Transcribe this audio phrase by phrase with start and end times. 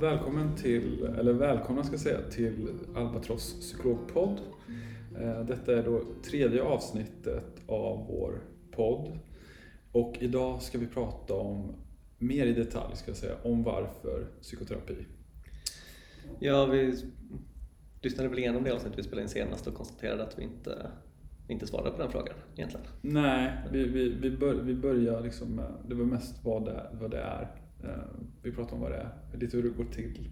[0.00, 4.40] välkommen till, eller välkomna ska jag säga, till Albatross psykologpodd.
[5.20, 8.40] Eh, Detta är då tredje avsnittet av vår
[8.70, 9.18] podd.
[9.92, 11.72] Och idag ska vi prata om,
[12.18, 14.96] mer i detalj ska jag säga, om varför psykoterapi.
[16.38, 16.96] Ja, vi
[18.02, 20.90] lyssnade väl igenom det avsnittet vi spelade in senast och konstaterade att vi inte,
[21.48, 22.86] inte svarade på den frågan egentligen.
[23.00, 27.10] Nej, vi, vi, vi, bör, vi börjar liksom med, det var mest vad det, vad
[27.10, 27.59] det är.
[27.84, 27.90] Eh,
[28.42, 30.28] Vi pratar om vad det är, lite hur det går till.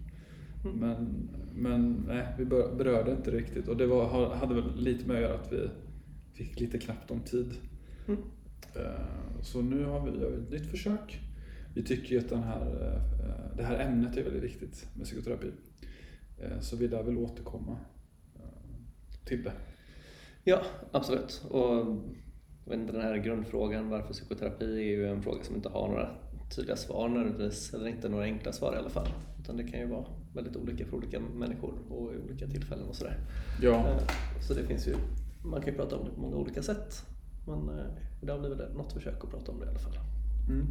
[0.65, 0.77] Mm.
[0.79, 5.15] Men, men nej, vi berörde inte riktigt och det var, ha- hade väl lite med
[5.15, 5.69] att göra att vi
[6.33, 7.53] fick lite knappt om tid.
[8.07, 8.19] Mm.
[8.75, 11.19] Eh, Så nu har vi ett nytt försök.
[11.75, 15.51] Vi tycker ju att den här, eh, det här ämnet är väldigt viktigt med psykoterapi.
[16.61, 17.77] Så vi lär väl återkomma
[19.25, 19.51] till det.
[20.43, 21.45] Ja, absolut.
[21.49, 21.85] Och
[22.65, 26.09] den här grundfrågan varför psykoterapi är ju en fråga som inte har några
[26.55, 29.07] tydliga svar nödvändigtvis, eller inte några enkla svar i alla fall.
[29.39, 32.95] Utan det kan ju vara väldigt olika för olika människor och i olika tillfällen och
[32.95, 33.17] sådär.
[33.61, 33.97] Ja, Eh,
[34.47, 34.95] Så det finns ju,
[35.45, 37.05] man kan ju prata om det på många olika sätt.
[37.47, 37.85] Men eh,
[38.21, 39.97] idag blir det något försök att prata om det i alla fall.
[40.49, 40.65] Mm.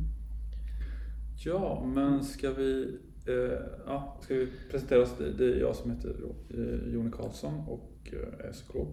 [1.45, 5.15] Ja, men ska vi, eh, ja, ska vi presentera oss?
[5.39, 6.15] Det är jag som heter
[6.51, 8.89] eh, Joni Karlsson och är psykolog.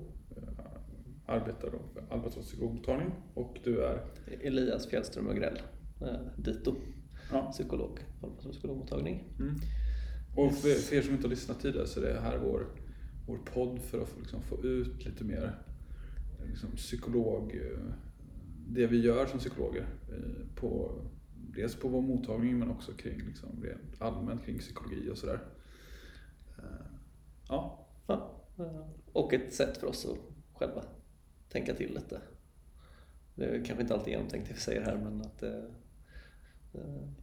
[1.28, 4.02] Arbetar då på Albatross psykologmottagning och du är?
[4.41, 5.61] Elias Fjällström Ögrell, eh,
[6.38, 6.75] dito,
[7.31, 7.51] Ja.
[7.51, 9.23] psykolog Albatross psykologmottagning.
[9.39, 9.55] Mm.
[10.35, 12.67] Och för, för er som inte har lyssnat tidigare så är det här vår,
[13.27, 15.59] vår podd för att få, liksom, få ut lite mer
[16.39, 17.93] eh, liksom, psykolog, eh,
[18.67, 19.85] det vi gör som psykologer.
[20.11, 20.91] eh, På,
[21.35, 23.66] dels på vår mottagning men också kring liksom,
[23.99, 25.39] allmänt kring psykologi och sådär.
[26.57, 26.85] Eh,
[27.49, 30.17] Ja, Ja, eh, och ett sätt för oss att
[30.53, 30.83] själva
[31.49, 32.21] tänka till lite.
[33.35, 35.63] Det är kanske inte alltid genomtänkt det vi säger här men att eh, eh,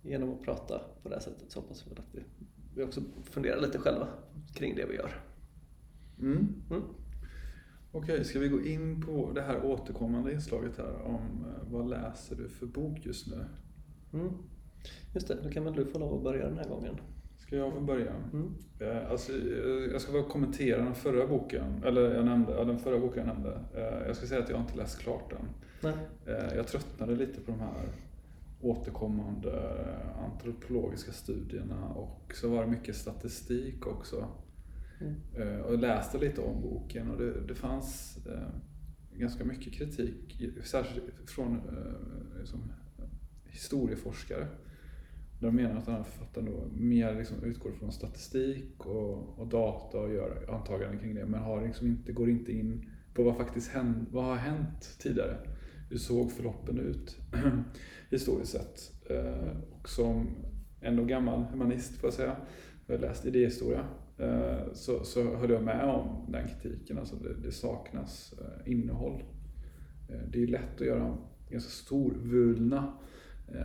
[0.03, 2.22] genom att prata på det här sättet så hoppas vi att vi,
[2.75, 4.09] vi också funderar lite själva
[4.54, 5.10] kring det vi gör.
[6.21, 6.49] mm.
[6.71, 6.82] Mm.
[7.94, 11.15] Okej, ska vi gå in på det här återkommande inslaget här om
[11.47, 13.44] eh, vad läser du för bok just nu?
[14.12, 14.32] Mm.
[15.15, 16.94] Just det, då kan väl du få lov att börja den här gången.
[17.38, 18.12] Ska jag få börja?
[18.32, 18.54] Mm.
[18.81, 22.98] Eh, Alltså, eh, jag ska bara kommentera den förra boken, eller jag nämnde, den förra
[22.98, 23.60] boken jag nämnde.
[23.75, 25.47] Eh, Jag ska säga att jag inte läst klart den.
[25.81, 25.94] Nej.
[26.27, 27.88] Eh, Jag tröttnade lite på de här
[28.62, 29.53] återkommande
[30.19, 34.28] antropologiska studierna och så var det mycket statistik också.
[35.00, 35.15] Mm.
[35.37, 38.49] Eh, Och jag läste lite om boken och det, det fanns eh,
[39.19, 42.72] ganska mycket kritik, särskilt från eh, liksom,
[43.45, 44.47] historieforskare.
[45.41, 49.99] De menar att den här författaren då mer liksom utgår från statistik och, och data
[49.99, 53.71] och gör antaganden kring det, men har liksom inte, går inte in på vad faktiskt
[53.71, 55.37] hänt, vad har hänt tidigare.
[55.92, 57.16] Hur såg förloppen ut
[58.10, 58.92] historiskt sett?
[59.10, 60.28] Eh, och som
[60.80, 62.36] ändå gammal humanist får jag säga,
[62.86, 63.84] jag har läst idéhistoria,
[64.19, 66.98] eh, så, så höll jag med om den kritiken.
[66.98, 69.22] Alltså det, det saknas eh, innehåll.
[70.32, 71.19] Det är lätt att göra
[71.50, 72.92] ganska storvulna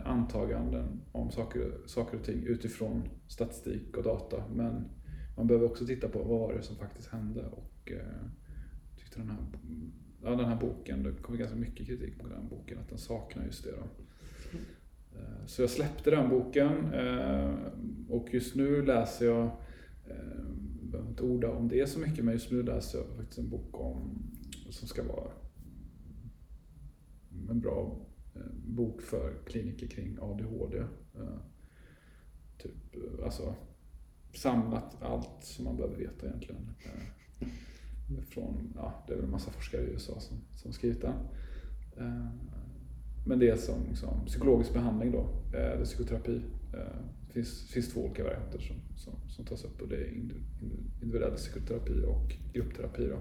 [0.06, 4.44] antaganden om saker, saker och ting utifrån statistik och data.
[4.56, 4.86] Men
[5.38, 7.46] man behöver också titta på vad var det som faktiskt hände.
[7.46, 8.30] Och eh,
[8.98, 9.38] tyckte den här,
[10.24, 13.46] ja, den här boken, det kom ganska mycket kritik på den boken, att den saknar
[13.46, 13.72] just det.
[13.72, 13.84] Då.
[15.18, 17.56] Eh, så jag släppte den boken eh,
[18.10, 19.46] och just nu läser jag,
[20.06, 20.46] eh,
[20.80, 23.50] jag behöver inte orda om det så mycket, men just nu läser jag faktiskt en
[23.50, 24.32] bok om,
[24.70, 25.32] som ska vara
[27.50, 28.00] en bra
[28.66, 30.84] bok för kliniker kring ADHD.
[32.58, 33.56] Typ, alltså
[34.34, 36.76] samlat allt som man behöver veta egentligen.
[38.30, 41.14] Från, ja, det är väl en massa forskare i USA som, som skrivit den.
[41.98, 42.28] Eh,
[43.26, 46.42] men det är som som psykologisk behandling då, eh, eller psykoterapi.
[47.28, 50.14] Det finns, finns två olika varianter som, som, som tas upp och det är
[51.02, 53.08] individuell psykoterapi och gruppterapi.
[53.08, 53.20] Då.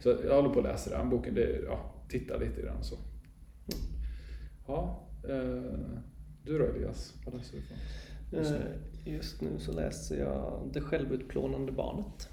[0.00, 2.82] Så jag håller på att läsa den boken, det är, ja, titta lite i den
[2.82, 2.96] så.
[4.66, 5.08] Ja,
[6.44, 7.76] du då Elias, vad läser du för?
[8.36, 9.12] Just nu.
[9.12, 12.28] Just nu så läser jag Det självutplånande barnet.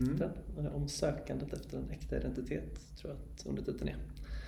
[0.00, 0.22] Mm.
[0.58, 3.96] Eh, om sökandet efter en äkta identitet, tror jag att undertiteln är.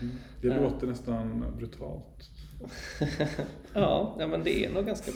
[0.00, 0.14] Mm.
[0.40, 0.62] Det Eh.
[0.62, 2.30] låter nästan brutalt.
[3.74, 5.12] ja, ja, men det är nog ganska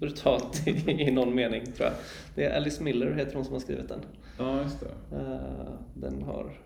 [0.00, 1.92] brutalt i, i någon mening, tror jag.
[2.34, 4.00] Det är Alice Miller, heter hon som har skrivit den.
[4.38, 5.16] Ja, just det.
[5.16, 6.60] Eh, Den har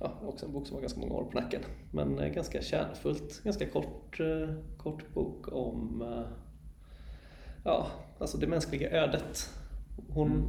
[0.00, 1.60] ja, också en bok som har ganska många år på nacken.
[1.90, 4.20] Men ganska kärnfullt, ganska kort,
[4.78, 6.04] kort bok om
[7.64, 7.86] ja,
[8.18, 9.50] alltså det mänskliga ödet.
[10.08, 10.44] Hon,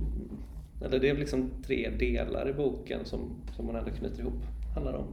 [0.84, 4.44] eller det är liksom tre delar i boken som, som man ändå knyter ihop.
[4.74, 5.08] handlar om,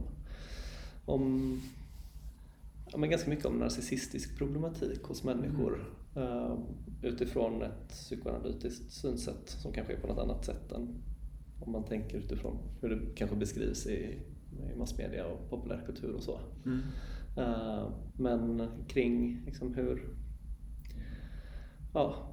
[1.05, 1.61] om
[2.91, 5.83] ja, men ganska mycket om narcissistisk problematik hos människor
[6.17, 6.59] uh,
[7.01, 11.03] utifrån ett psykoanalytiskt synsätt som kanske är på något annat sätt än
[11.59, 14.17] om man tänker utifrån hur det kanske beskrivs i,
[14.73, 16.39] i massmedia och populärkultur och så.
[16.65, 16.79] Mm.
[17.37, 20.03] Uh, men kring liksom hur,
[21.93, 22.31] ja,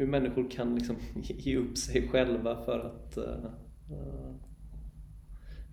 [0.00, 3.50] hur människor kan liksom ge upp sig själva för att, uh,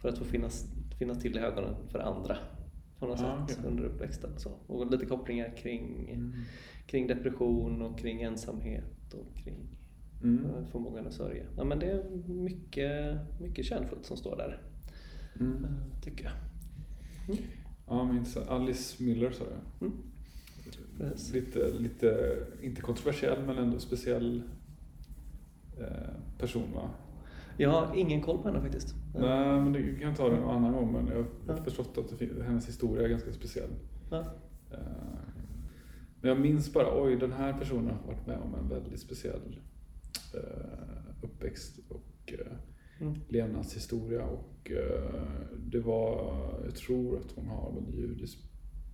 [0.01, 0.65] för att få finnas,
[0.99, 2.37] finnas till i ögonen för andra
[2.99, 3.71] på något Ja, sätt okej.
[3.71, 4.33] under uppväxten.
[4.33, 4.49] Och, så.
[4.67, 6.33] och lite kopplingar kring, Mm.
[6.87, 9.55] kring depression och kring ensamhet och kring
[10.23, 10.45] Mm.
[10.45, 11.43] eh, förmågan att sörja.
[11.57, 12.03] Ja, men det är
[12.33, 14.61] mycket, mycket kärnfullt som står där,
[15.39, 15.63] Mm.
[15.63, 16.33] eh, tycker jag.
[17.87, 18.49] Ja, men intressant.
[18.49, 19.43] Alice Miller sa
[19.79, 19.85] du.
[20.97, 21.33] Precis.
[21.33, 24.43] Lite, lite, inte kontroversiell men ändå speciell
[25.79, 26.89] eh, person va?
[27.57, 28.95] Jag har ingen koll på henne faktiskt.
[29.15, 31.63] Nej, men det kan ta det en annan gång men jag har Ja.
[31.63, 33.69] förstått att det hennes historia är ganska speciell.
[34.11, 34.19] Ja.
[34.71, 34.77] Eh,
[36.21, 39.59] Men jag minns bara, oj den här personen har varit med om en väldigt speciell
[40.33, 42.03] eh, uppväxt och
[43.01, 43.13] Mm.
[43.29, 44.71] levnadshistoria och
[45.57, 46.33] det var,
[46.65, 48.37] jag tror att hon har väl judisk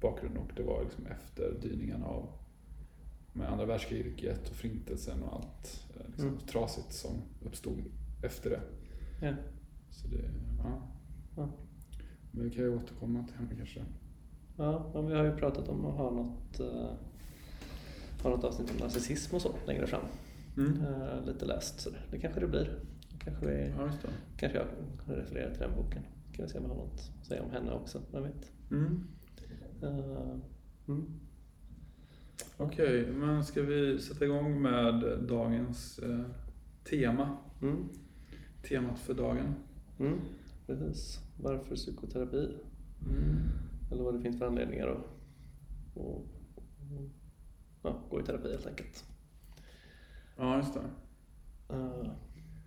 [0.04, 2.30] bakgrund och det var liksom efter dyningarna av
[3.34, 6.40] med andra världskriget och förintelsen och allt eh, liksom, Mm.
[6.40, 7.12] trasigt som
[7.46, 7.84] uppstod
[8.24, 8.62] efter det.
[9.22, 9.34] Ja.
[9.90, 10.30] Så det,
[10.64, 10.82] ja.
[11.36, 11.50] Ja.
[12.32, 13.86] Men vi kan ju återkomma till henne kanske.
[14.58, 16.92] Ja, men vi har ju pratat om att ha något, uh,
[18.24, 20.06] ha något avsnitt om narcissism och så längre fram.
[20.58, 20.82] Mm.
[20.82, 22.80] Eh, lite läst, så det, kanske det blir.
[23.20, 23.92] Kanske, vi, Ja,
[24.38, 24.68] kanske jag
[25.18, 26.02] refererar till den boken.
[26.34, 28.52] Kan vi se om jag har något att säga om henne också, vem vet.
[28.72, 29.08] Mm.
[29.84, 30.36] Eh,
[30.88, 31.06] mm.
[32.58, 36.20] Okej, men ska vi sätta igång med dagens eh,
[36.90, 37.38] tema?
[37.62, 37.90] Mm.
[38.70, 39.56] Temat för dagen.
[40.00, 40.20] Mm.
[40.68, 41.20] Precis.
[41.42, 42.58] Varför psykoterapi?
[43.10, 43.40] Mm.
[43.92, 45.06] Eller vad det finns för anledningar att
[45.98, 46.26] och,
[47.84, 49.04] ja, gå i terapi helt enkelt.
[50.38, 50.80] Ja, just det.
[51.76, 52.12] Eh,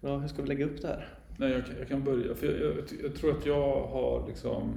[0.01, 1.19] ja, hur ska vi lägga upp det här?
[1.39, 2.35] Nej, jag, kan- jag kan börja.
[2.35, 4.73] För jag, jag, jag tror att jag har liksom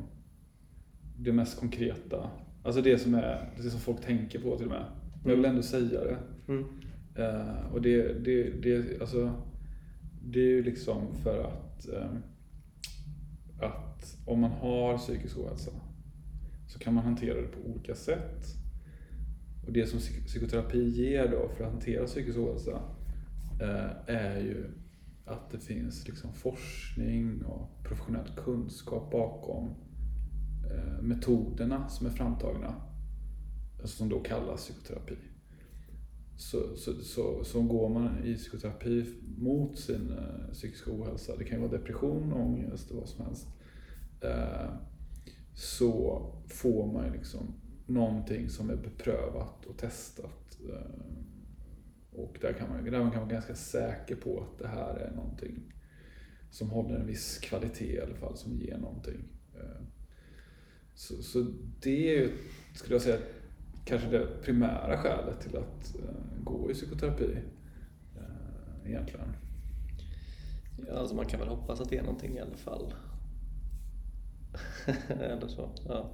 [1.19, 2.30] det mest konkreta.
[2.63, 4.86] Alltså det som, är, det som folk tänker på till och med.
[5.24, 6.18] Men jag vill ändå säga det.
[6.48, 6.66] Mm.
[7.16, 9.31] Eh, och det, det, det, alltså,
[10.24, 12.12] det är ju liksom för att, eh,
[13.60, 15.71] att om man har psykisk ohälsa
[16.68, 18.45] så kan man hantera det på olika sätt.
[19.68, 22.81] Och det som psyk- psykoterapi ger då för att hantera psykisk ohälsa
[23.62, 24.66] eh, är ju
[25.25, 29.75] att det finns liksom forskning och professionell kunskap bakom
[30.69, 32.75] Eh, metoderna som är framtagna.
[33.81, 35.16] Alltså som då kallas psykoterapi.
[36.38, 39.06] Så, så, så, så går man i psykoterapi
[39.38, 43.48] mot sin eh, psykiska ohälsa, det kan ju vara depression, ångest och vad som helst.
[44.21, 44.69] Eh,
[45.54, 47.54] så får man ju liksom
[47.86, 50.57] någonting som är beprövat och testat.
[52.12, 55.16] Och där kan, man, där kan man vara ganska säker på att det här är
[55.16, 55.74] någonting
[56.50, 59.24] som håller en viss kvalitet i alla fall, som ger någonting.
[61.00, 61.46] Så, så
[61.81, 62.38] det är ju,
[62.74, 63.19] skulle jag säga,
[63.86, 67.38] kanske det primära skälet till att eh, gå i psykoterapi.
[68.16, 69.36] eh, Egentligen.
[70.88, 72.94] Ja, alltså man kan väl hoppas att det är någonting i alla fall.
[75.10, 76.10] Eller så, ja.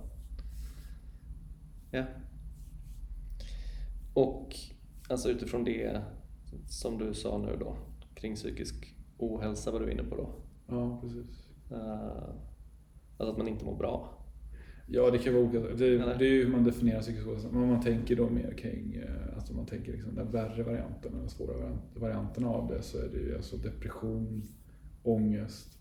[1.92, 2.06] Ja.
[4.14, 4.56] Och
[5.10, 6.02] alltså utifrån det
[6.68, 7.78] som du sa nu då,
[8.16, 10.30] kring psykisk ohälsa var du inne på då.
[10.68, 11.48] Ja, precis.
[11.72, 12.30] Uh,
[13.18, 14.25] alltså att man inte mår bra.
[14.88, 15.60] Ja, det kan vara olika.
[15.60, 16.18] Det, Eller?
[16.20, 17.48] det är ju hur man definierar psykisk ohälsa.
[17.52, 21.12] Men om man tänker då mer kring, eh, alltså man tänker liksom den värre varianten,
[21.20, 24.44] den svåra variant- varianten av det, så är det ju alltså depression,
[25.04, 25.78] ångest,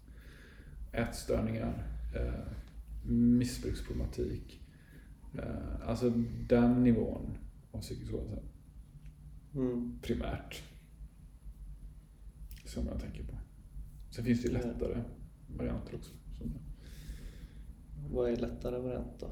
[0.92, 2.46] ätstörningar, eh,
[3.12, 4.60] missbruksproblematik.
[5.38, 6.10] Eh, alltså
[6.48, 7.38] den nivån
[7.72, 8.38] av psykisk ohälsa,
[9.54, 9.98] Mm.
[10.02, 10.62] primärt.
[12.64, 13.32] Som jag tänker på.
[14.10, 15.02] Sen finns det ju lättare
[15.56, 16.10] varianter också.
[16.38, 16.52] Som,
[18.10, 19.26] Vad är lättare variant då?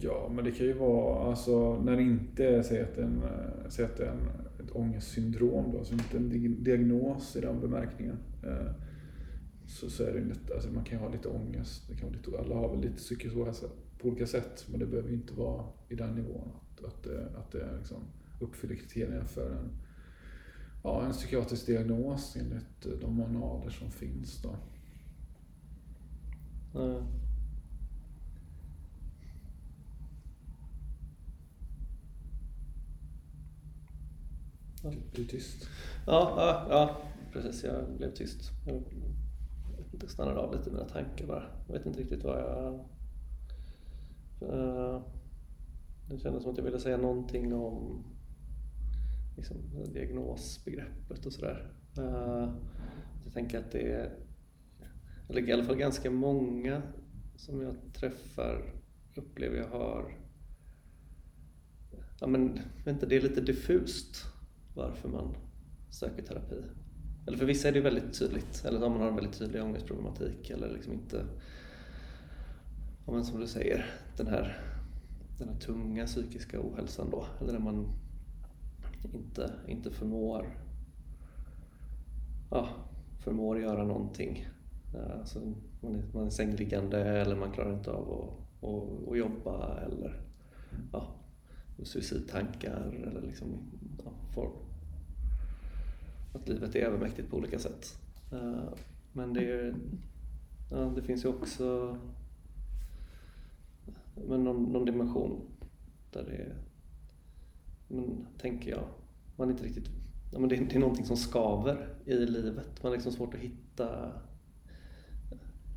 [0.00, 3.22] Ja, men det kan ju vara alltså, när det inte är, säg att, en,
[3.68, 4.28] säg att det är en,
[4.64, 8.16] ett ångestsyndrom, då, alltså inte en di- diagnos i den bemärkningen.
[8.44, 8.72] Eh,
[9.66, 12.16] så, så är det lätt, alltså man kan ju ha lite ångest, det kan vara
[12.16, 13.66] lite, alla har väl lite psykisk ohälsa
[13.98, 17.26] på olika sätt, men det behöver ju inte vara i den nivån att, att, det,
[17.36, 18.02] att det liksom
[18.40, 19.70] uppfyller kriterierna för en,
[20.82, 24.42] ja, en psykiatrisk diagnos enligt de manualer som finns.
[24.42, 24.56] Då.
[34.88, 35.68] Uh, Det är tyst.
[36.06, 36.96] Ja, ja, ja,
[37.32, 37.64] precis.
[37.64, 38.50] Jag blev tyst.
[40.00, 41.44] Jag stannade av lite i mina tankar bara.
[41.66, 42.84] Jag vet inte riktigt vad jag...
[46.10, 48.04] jag kände som att jag ville säga någonting om
[49.36, 49.56] liksom,
[49.92, 51.72] diagnosbegreppet och sådär.
[51.98, 52.54] Uh,
[53.24, 54.16] jag tänker att det är,
[55.28, 56.82] eller i alla fall ganska många
[57.36, 58.74] som jag träffar
[59.16, 60.18] upplever jag har,
[62.20, 64.24] ja men vänta, det är lite diffust
[64.78, 65.34] varför man
[65.90, 66.62] söker terapi.
[67.26, 70.50] Eller för vissa är det väldigt tydligt, eller om man har en väldigt tydlig ångestproblematik
[70.50, 71.26] eller liksom inte,
[73.06, 74.58] ja men som du säger, den här,
[75.38, 77.86] den här tunga psykiska ohälsan då, eller när man
[79.14, 80.46] inte, inte förmår,
[82.50, 82.68] ja,
[83.18, 84.46] förmår göra någonting.
[84.94, 85.38] Eh, alltså
[85.80, 90.20] man, är, man är sängliggande eller man klarar inte av att, att, att jobba eller
[90.92, 91.06] ja,
[91.82, 93.46] suicidtankar eller liksom,
[94.04, 94.12] ja,
[96.40, 97.98] att livet är övermäktigt på olika sätt.
[98.32, 98.68] Eh,
[99.12, 99.74] men det, är,
[100.70, 101.98] ja, det finns ju också
[104.26, 105.40] men någon, någon dimension
[106.12, 106.54] där det är,
[107.88, 108.84] men, tänker jag,
[109.36, 109.88] man inte riktigt,
[110.32, 112.82] ja, men det, det är någonting som skaver i livet.
[112.82, 114.12] Man har liksom svårt att hitta,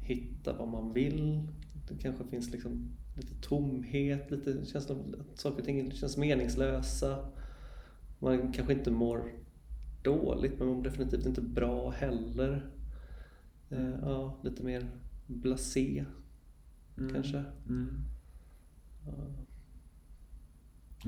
[0.01, 1.48] hitta vad man vill.
[1.89, 7.25] Det kanske finns liksom lite tomhet, lite känns som att saker och ting känns meningslösa.
[8.20, 9.32] Man kanske inte mår
[10.03, 12.72] dåligt men mår definitivt inte bra heller.
[13.70, 14.89] Eh, ja, lite mer
[15.27, 16.05] blasé
[16.98, 17.13] mm.
[17.13, 17.43] kanske.
[17.67, 17.88] Mm.
[19.05, 19.13] Ja.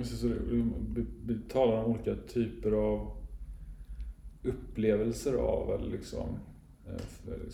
[0.03, 0.27] Så
[1.25, 3.23] vi talar om olika typer av
[4.43, 6.39] upplevelser av, eller liksom,
[6.88, 7.50] eh,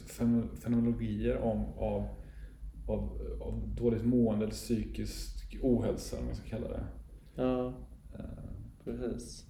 [0.56, 2.08] fenomenologier om, av,
[2.88, 6.88] av, av dåligt mående eller psykisk ohälsa, om man ska kalla det.
[7.36, 7.74] Ja,
[8.14, 8.26] eh.
[8.84, 9.49] precis.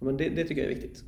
[0.00, 1.04] Men det, det, tycker jag är viktigt.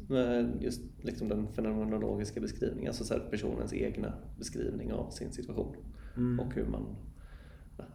[0.61, 5.76] Just liksom den fenomenologiska beskrivningen, alltså så personens egna beskrivning av sin situation.
[6.16, 6.40] Mm.
[6.40, 6.97] Och hur man,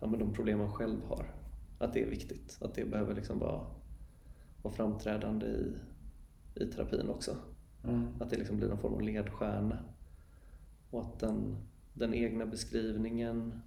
[0.02, 1.26] ja, men de problem man själv har.
[1.80, 2.58] Att det är viktigt.
[2.62, 3.66] Att det behöver liksom vara,
[4.62, 5.74] vara framträdande i,
[6.56, 7.38] i terapin också.
[7.84, 8.08] Mm.
[8.20, 9.80] Att det liksom blir någon form av ledstjärna.
[10.90, 11.56] Och att den,
[11.94, 13.62] den egna beskrivningen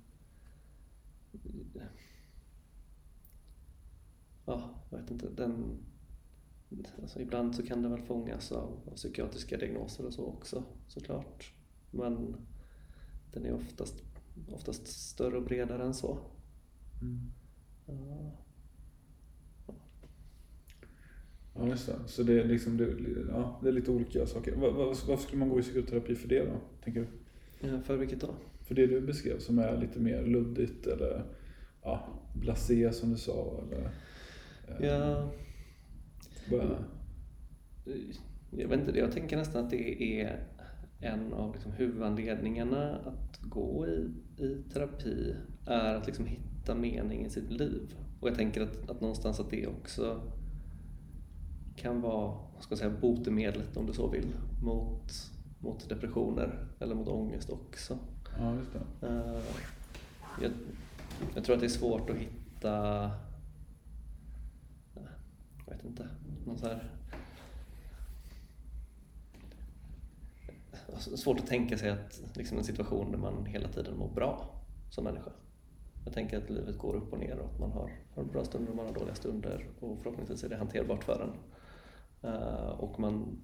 [4.47, 5.78] ja, jag vet inte, den,
[7.02, 11.52] alltså ibland så kan det väl fångas av, av psykiatriska diagnoser och så också såklart.
[11.90, 12.37] Men
[13.32, 14.02] den är oftast,
[14.52, 16.18] oftast större och bredare än så.
[17.02, 17.32] Mm.
[17.87, 18.32] Ja.
[21.54, 21.99] Ja, just det.
[22.06, 22.96] Så det är, liksom, det,
[23.28, 24.56] ja, det är lite olika saker.
[24.56, 27.06] Var, var, varför skulle man gå i psykoterapi för det då, tänker du?
[27.68, 28.35] Ja, för vilket då?
[28.61, 31.25] För det du beskrev som är lite mer luddigt eller
[31.82, 33.61] ja, blasé som du sa.
[33.62, 33.90] Eller,
[34.88, 35.30] ja.
[36.50, 36.84] Bara...
[38.50, 40.46] Jag vet inte, jag tänker nästan att det är
[41.00, 44.10] en av liksom huvudanledningarna att gå i,
[44.42, 45.36] i terapi
[45.66, 47.94] är att liksom hitta mening i sitt liv.
[48.20, 50.20] Och jag tänker att, att någonstans att det också
[51.76, 54.26] kan vara vad ska jag säga, botemedlet om du så vill
[54.62, 55.12] mot,
[55.58, 57.98] mot depressioner eller mot ångest också.
[58.38, 59.06] Ja, just det.
[59.06, 59.42] Uh,
[60.42, 60.50] jag,
[61.34, 63.10] jag, tror att det är svårt att hitta
[65.66, 66.08] jag vet inte,
[66.44, 66.90] någon så här
[70.92, 74.54] alltså, svårt att tänka sig att liksom en situation där man hela tiden mår bra
[74.90, 75.30] som människa.
[76.04, 78.70] Jag tänker att livet går upp och ner och att man har, har bra stunder
[78.70, 81.32] och man har dåliga stunder och förhoppningsvis är det hanterbart för en.
[82.30, 83.38] Uh, och man,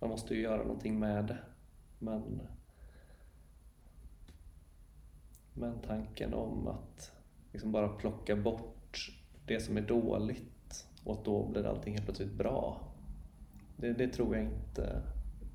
[0.00, 1.38] man måste ju göra någonting med det.
[1.98, 2.40] Men,
[5.54, 7.12] men tanken om att
[7.52, 9.10] liksom bara plocka bort
[9.46, 10.57] det som är dåligt
[11.08, 12.80] och då blir allting helt plötsligt bra.
[13.76, 15.02] Det, det tror jag inte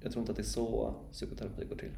[0.04, 1.92] jag tror inte att det är så psykoterapi går till.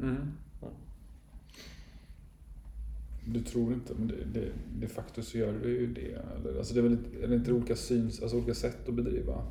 [0.00, 0.32] Mm.
[0.60, 0.68] Ja.
[3.26, 6.12] Du tror inte, men det, det, de facto så gör du ju det.
[6.36, 9.46] Eller, alltså det är väl är det inte olika, syns, alltså olika sätt att bedriva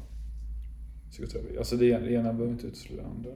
[1.09, 1.57] psykoterapi?
[1.57, 3.31] Alltså det, det ena behöver inte utesluta det andra.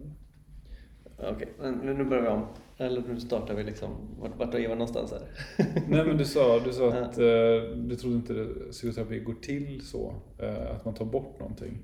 [1.18, 1.72] Okej, okay.
[1.72, 2.48] nu börjar vi om.
[2.78, 5.22] Eller nu startar vi liksom, vart, vart är Eva någonstans här?
[5.88, 10.14] Nej men du sa, du sa att eh, du trodde inte psykoterapi går till så,
[10.40, 11.78] eh, att man tar bort någonting.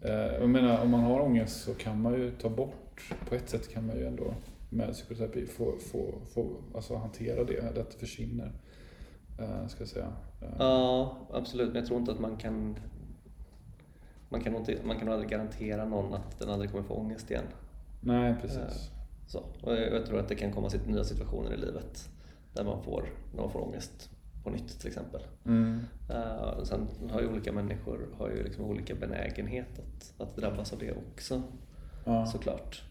[0.00, 3.48] Eh, jag menar, om man har ångest så kan man ju ta bort, på ett
[3.48, 4.34] sätt kan man ju ändå
[4.70, 8.52] med psykoterapi få, få, få alltså hantera det, att det försvinner.
[9.38, 10.12] Eh, ska jag säga.
[10.58, 11.66] Ja, absolut.
[11.66, 12.76] Men jag tror inte att man kan
[14.28, 17.44] man kan, inte, man kan aldrig garantera någon att den aldrig kommer få ångest igen.
[18.00, 18.90] Nej, precis.
[19.26, 19.38] Så.
[19.60, 22.08] Och jag tror att det kan komma nya situationer i livet
[22.52, 24.10] där man får, när man får ångest
[24.44, 25.22] på nytt till exempel.
[25.44, 25.80] Mm.
[26.10, 30.78] Uh, sen har ju olika människor har ju liksom olika benägenhet att, att drabbas av
[30.78, 31.42] det också
[32.04, 32.26] ja.
[32.26, 32.82] såklart.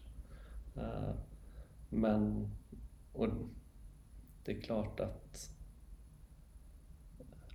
[0.76, 1.10] Uh,
[1.88, 2.50] men
[3.12, 3.28] och
[4.44, 5.50] det är klart att,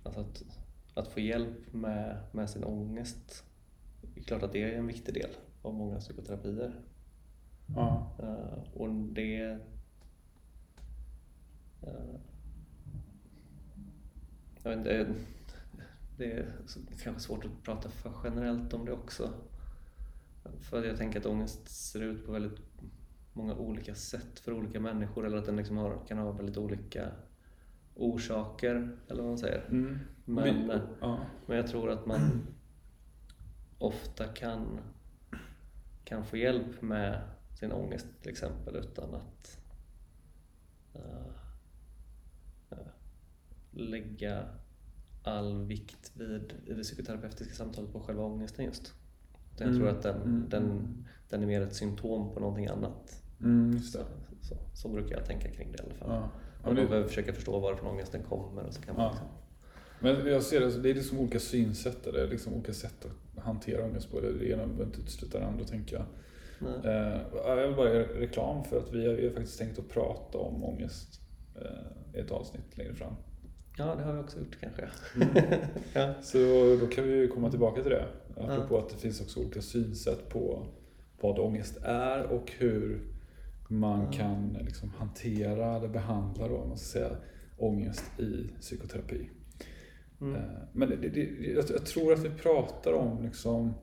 [0.02, 0.42] alltså att,
[0.94, 3.44] att få hjälp med, med sin ångest,
[4.14, 5.30] det är klart att det är en viktig del
[5.62, 6.80] av många psykoterapier.
[7.76, 8.10] Ja.
[8.22, 9.58] Uh, och det
[11.82, 12.16] uh,
[14.62, 15.14] jag vet inte,
[16.16, 16.46] det är
[17.02, 19.32] kanske svårt att prata för generellt om det också.
[20.60, 22.58] För jag tänker att ångest ser ut på väldigt
[23.32, 27.10] många olika sätt för olika människor eller att den liksom har, kan ha väldigt olika
[27.94, 29.66] orsaker eller vad man säger.
[29.70, 29.98] Mm.
[30.24, 31.18] Men, Vi- ja.
[31.46, 32.20] men jag tror att man
[33.78, 34.80] ofta kan,
[36.04, 37.22] kan få hjälp med
[37.60, 39.58] sin ångest till exempel utan att
[40.94, 42.78] eh,
[43.70, 44.44] lägga
[45.22, 48.94] all vikt vid i det psykoterapeutiska samtalet på själva ångesten just.
[49.54, 52.66] Utan Jag Mm, tror att den, mm, den, den är mer ett symptom på någonting
[52.66, 53.22] annat.
[53.40, 54.04] Mm, Så, det.
[54.40, 56.08] så, så brukar jag tänka kring det i alla fall.
[56.10, 56.30] Ja.
[56.64, 59.10] Man det, behöver försöka förstå varifrån ångesten kommer och så kan man Ja.
[59.10, 59.28] liksom,
[60.02, 63.84] men jag ser det, det är liksom olika synsätt, eller liksom olika sätt att hantera
[63.84, 64.20] ångest på.
[64.20, 66.04] Det ena behöver inte utesluta det andra, tänker jag.
[66.84, 70.38] Eh, jag vill bara göra reklam för att vi har, har faktiskt tänkt att prata
[70.38, 71.20] om ångest
[71.56, 73.14] eh, i ett avsnitt längre fram.
[73.78, 74.88] Ja, det har vi också gjort kanske.
[75.16, 75.28] Mm.
[75.94, 76.14] ja.
[76.22, 76.38] Så
[76.80, 78.06] då kan vi ju komma tillbaka till det.
[78.36, 80.66] Apropå att det finns också olika synsätt på
[81.20, 83.00] vad ångest är och hur
[83.68, 84.12] man Ja.
[84.12, 87.16] kan liksom hantera eller behandla då, man ska säga,
[87.58, 89.30] ångest i psykoterapi.
[90.20, 90.34] Mm.
[90.36, 91.28] Eh, Men det, det,
[91.70, 93.74] jag tror att vi pratar om liksom,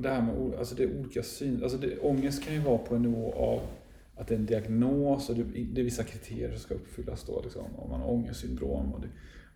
[0.00, 1.62] det här med alltså det är olika syn.
[1.62, 3.60] Alltså det, ångest kan ju vara på en nivå av
[4.16, 7.40] att det är en diagnos och det, det är vissa kriterier som ska uppfyllas då.
[7.42, 8.92] Liksom, om man har ångestsyndrom.
[8.92, 9.08] Och det,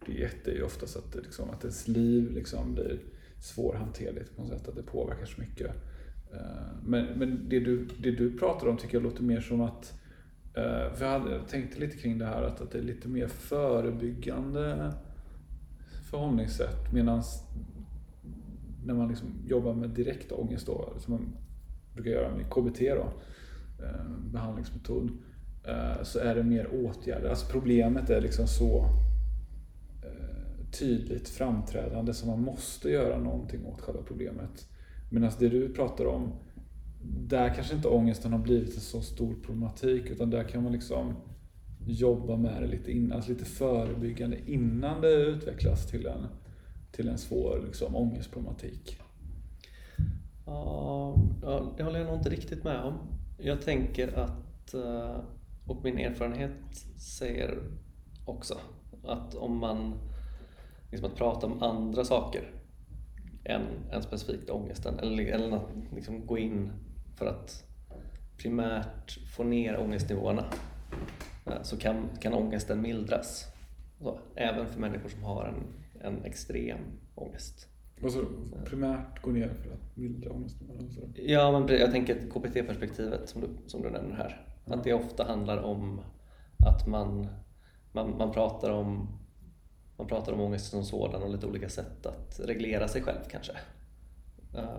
[0.07, 2.99] det är ett är ju oftast att, det, liksom, att ens liv liksom blir
[3.43, 4.69] svårhanterligt på något sätt.
[4.69, 5.67] Att det påverkar så mycket.
[6.33, 6.41] Eh,
[6.85, 10.01] men, men det, du, det du pratar om tycker jag låter mer som att
[10.55, 13.09] eh, för jag hade jag tänkte lite kring det här att, att det är lite
[13.09, 14.93] mer förebyggande
[16.11, 16.93] förhållningssätt.
[16.93, 17.23] Medan
[18.87, 21.37] när man liksom jobbar med direkt ångest då, som man
[21.95, 23.13] brukar göra med KBT då,
[23.85, 25.11] eh, behandlingsmetod,
[25.65, 27.29] eh, så är det mer åtgärder.
[27.29, 28.79] Alltså problemet är liksom så
[30.03, 34.69] eh, tydligt framträdande så man måste göra någonting åt själva problemet.
[35.11, 36.33] Medan det du pratar om,
[37.03, 41.15] där kanske inte ångesten har blivit en så stor problematik utan där kan man liksom
[41.87, 46.27] jobba med det lite innan, alltså lite förebyggande innan det utvecklas till en,
[46.97, 49.01] till en svår liksom, ångestproblematik.
[50.47, 51.17] Ja,
[51.77, 52.95] det håller jag nog inte riktigt med om.
[53.39, 55.21] Jag tänker att, eh,
[55.67, 57.59] och min erfarenhet säger
[58.25, 58.59] också,
[59.05, 59.99] att om man
[60.91, 62.53] liksom att prata om andra saker
[63.45, 66.73] än, än specifikt ångesten, eller, eller att liksom gå in
[67.17, 67.65] för att
[68.39, 70.45] primärt få ner ångestnivåerna,
[71.47, 73.45] eh, så kan, kan ångesten mildras.
[73.99, 76.79] Så, även för människor som har en, en extrem
[77.15, 77.69] ångest.
[78.03, 78.25] Och så
[78.65, 80.91] primärt gå ner för att mildra ångestnivån.
[80.91, 81.01] Så.
[81.15, 84.47] Ja, men jag tänker KBT-perspektivet som du, som du nämner här.
[84.65, 86.01] Att det ofta handlar om
[86.67, 87.27] att man,
[87.93, 89.09] man, man, pratar om,
[89.97, 93.53] man pratar om ångest som sådan och lite olika sätt att reglera sig själv kanske.
[94.55, 94.79] Eh,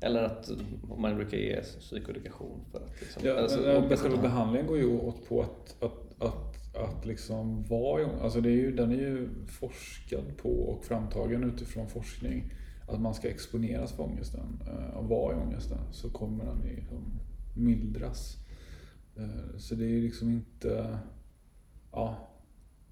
[0.00, 0.50] Eller att
[0.98, 4.78] man brukar ge psykoedukation för att liksom, Ja, alltså, men, och- men själva behandlingen går
[4.78, 8.22] ju åt på att, att, att, att liksom vara i ångest.
[8.22, 12.52] Alltså det är ju, den är ju forskad på och framtagen utifrån forskning.
[12.88, 17.20] Att man ska exponeras för ångesten eh, och vara i ångesten så kommer den liksom
[17.56, 18.36] mildras.
[19.16, 20.98] Eh, Så det är liksom inte...
[21.92, 22.28] Ja,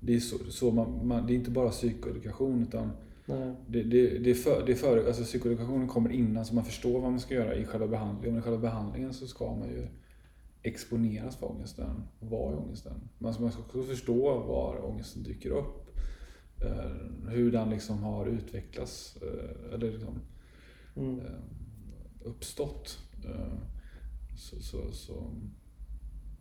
[0.00, 2.90] det är, så, så man, man, det är inte bara psykoedukation utan
[3.68, 7.00] det, det, det är för, det är för, alltså psykoedukationen kommer innan så man förstår
[7.00, 8.34] vad man ska göra i själva behandlingen.
[8.34, 9.86] Men i själva behandlingen så ska man ju
[10.66, 13.08] exponeras för ångesten och vara i ångesten.
[13.18, 15.96] Man ska, också förstå var ångesten dyker upp.
[16.62, 20.14] Eh, hur den liksom har utvecklats eh, eller liksom,
[20.96, 21.20] Mm.
[21.20, 21.26] eh,
[22.24, 22.98] uppstått.
[24.36, 25.14] Så, så, så,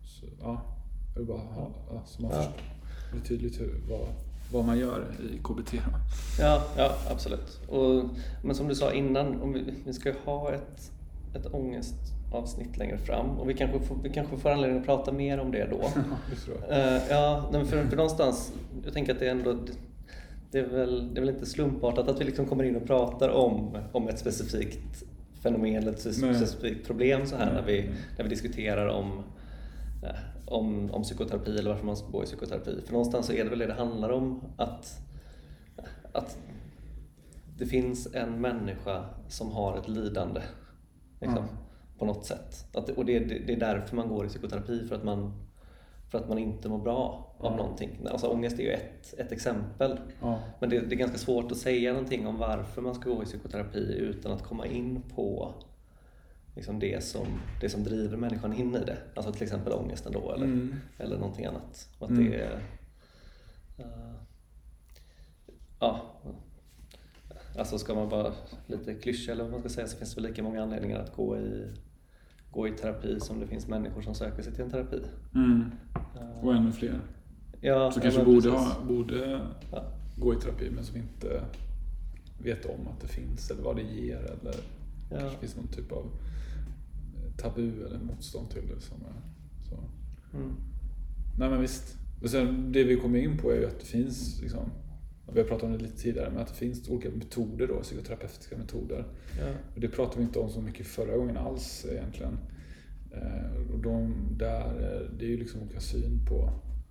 [0.03, 0.61] så, ja,
[1.13, 2.37] jag vill bara ha, ja, så man Ja.
[2.41, 2.61] förstår.
[3.13, 4.07] Det är tydligt hur, vad,
[4.51, 5.73] vad man gör i KBT.
[6.39, 7.61] Ja, ja absolut.
[7.69, 8.03] Och,
[8.43, 10.91] men som du sa innan, om vi, vi ska ha ett,
[11.35, 11.45] ett
[12.37, 15.51] ångestavsnitt längre fram och vi kanske, får, vi kanske får anledning att prata mer om
[15.51, 15.81] det då.
[16.47, 16.95] Ja, det.
[16.95, 19.57] Eh, ja, för, för någonstans, jag tänker att det är ändå
[20.51, 23.29] det är väl, det är väl inte slumpartat att vi liksom kommer in och pratar
[23.29, 25.03] om, om ett specifikt
[25.43, 29.23] fenomen eller ett specifikt problem så här när vi, när vi diskuterar om,
[30.03, 32.81] eh, om, om psykoterapi eller varför man ska gå i psykoterapi.
[32.85, 34.99] För någonstans så är det väl det det handlar om att,
[36.11, 36.37] att
[37.57, 40.41] det finns en människa som har ett lidande
[41.21, 41.64] liksom, Ja.
[41.97, 42.65] På något sätt.
[42.73, 45.33] Att, och det, det, det är därför man går i psykoterapi, för att man,
[46.11, 47.57] för att man inte mår bra av Ja.
[47.57, 47.99] någonting.
[48.11, 49.99] Alltså ångest är ju ett, ett exempel.
[50.21, 50.39] Ja.
[50.59, 53.25] Men det, det är ganska svårt att säga någonting om varför man ska gå i
[53.25, 55.53] psykoterapi utan att komma in på
[56.55, 57.27] liksom det, som,
[57.61, 58.97] det som driver människan in i det.
[59.15, 60.75] Alltså till exempel ångesten då eller, Mm.
[60.97, 61.89] eller någonting annat.
[61.99, 62.31] Och att Mm.
[62.31, 62.59] det
[63.77, 64.13] eh,
[65.79, 66.01] ja.
[67.57, 68.33] Alltså ska man vara
[68.67, 71.15] lite klyschig eller vad man ska säga så finns det väl lika många anledningar att
[71.15, 71.73] gå i,
[72.55, 75.01] gå i terapi som det finns människor som söker sig till en terapi.
[75.35, 75.71] Mm.
[76.15, 76.99] Eh, Och ännu fler.
[77.61, 79.41] ja, Som kanske borde, ha, borde
[79.71, 79.83] Ja.
[80.17, 81.41] gå i terapi men som inte
[82.43, 84.55] vet om att det finns eller vad det ger eller
[85.11, 85.19] Ja.
[85.19, 86.05] kanske finns någon typ av
[87.37, 88.81] tabu eller motstånd till det.
[88.81, 89.21] Som är,
[89.69, 89.75] så.
[90.37, 90.51] Mm.
[91.39, 91.97] Nej men visst.
[92.23, 94.69] Och sen, det vi kommer in på är ju att det finns, liksom,
[95.33, 98.57] vi har pratat om det lite tidigare, men att det finns olika metoder då, psykoterapeutiska
[98.57, 99.05] metoder.
[99.39, 99.47] Ja.
[99.75, 102.37] Och det pratade vi inte om så mycket förra gången alls egentligen.
[103.11, 106.49] Eh, och de, där, eh, det är ju liksom olika syn på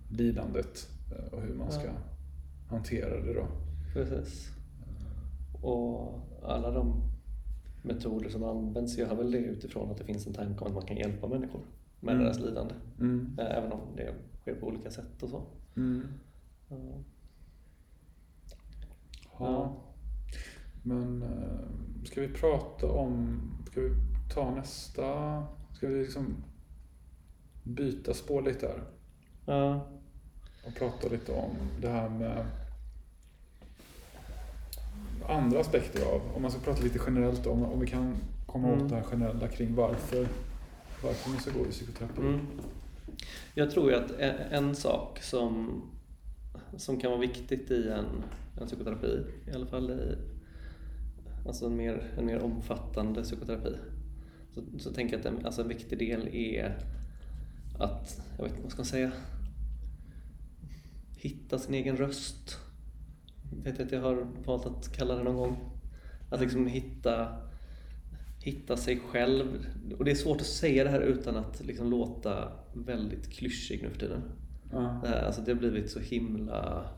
[0.09, 1.91] lidandet eh, och hur man ska Ja.
[2.69, 3.47] hantera det då.
[3.93, 4.49] Precis.
[5.61, 7.01] Och alla de
[7.81, 10.85] metoder som används gör väl det utifrån att det finns en tanke om att man
[10.85, 11.61] kan hjälpa människor
[11.99, 12.23] med Mm.
[12.25, 12.73] deras lidande.
[12.99, 13.37] Mm.
[13.39, 15.41] Även om det sker på olika sätt och så.
[15.77, 16.01] Mm.
[19.39, 19.75] Ja.
[20.83, 23.39] Men eh, ska vi prata om,
[23.71, 23.91] ska vi
[24.33, 25.43] ta nästa,
[25.73, 26.35] ska vi liksom
[27.63, 28.83] byta spår lite här?
[29.45, 29.87] Ja.
[30.67, 32.45] och prata lite om det här med
[35.29, 38.81] andra aspekter av, om man ska prata lite generellt om, om vi kan komma Mm.
[38.83, 40.27] åt det här generella kring varför,
[41.03, 42.21] varför man ska gå i psykoterapi.
[42.21, 42.39] Mm.
[43.53, 45.81] Jag tror ju att en, en sak som,
[46.77, 48.05] som kan vara viktigt i en,
[48.61, 50.15] en psykoterapi, i alla fall i
[51.45, 53.75] alltså en, mer, en mer omfattande psykoterapi,
[54.53, 56.77] så, så tänker jag att en, alltså en viktig del är
[57.79, 59.11] att, jag vet inte vad ska man säga,
[61.17, 62.57] hitta sin egen röst.
[63.63, 65.57] Vet jag att jag har valt att kalla det någon gång.
[66.29, 67.37] Att liksom hitta,
[68.43, 69.65] hitta sig själv.
[69.97, 73.89] Och det är svårt att säga det här utan att liksom låta väldigt klyschig nu
[73.89, 74.21] för tiden.
[74.71, 76.89] Här, alltså det har blivit så himla...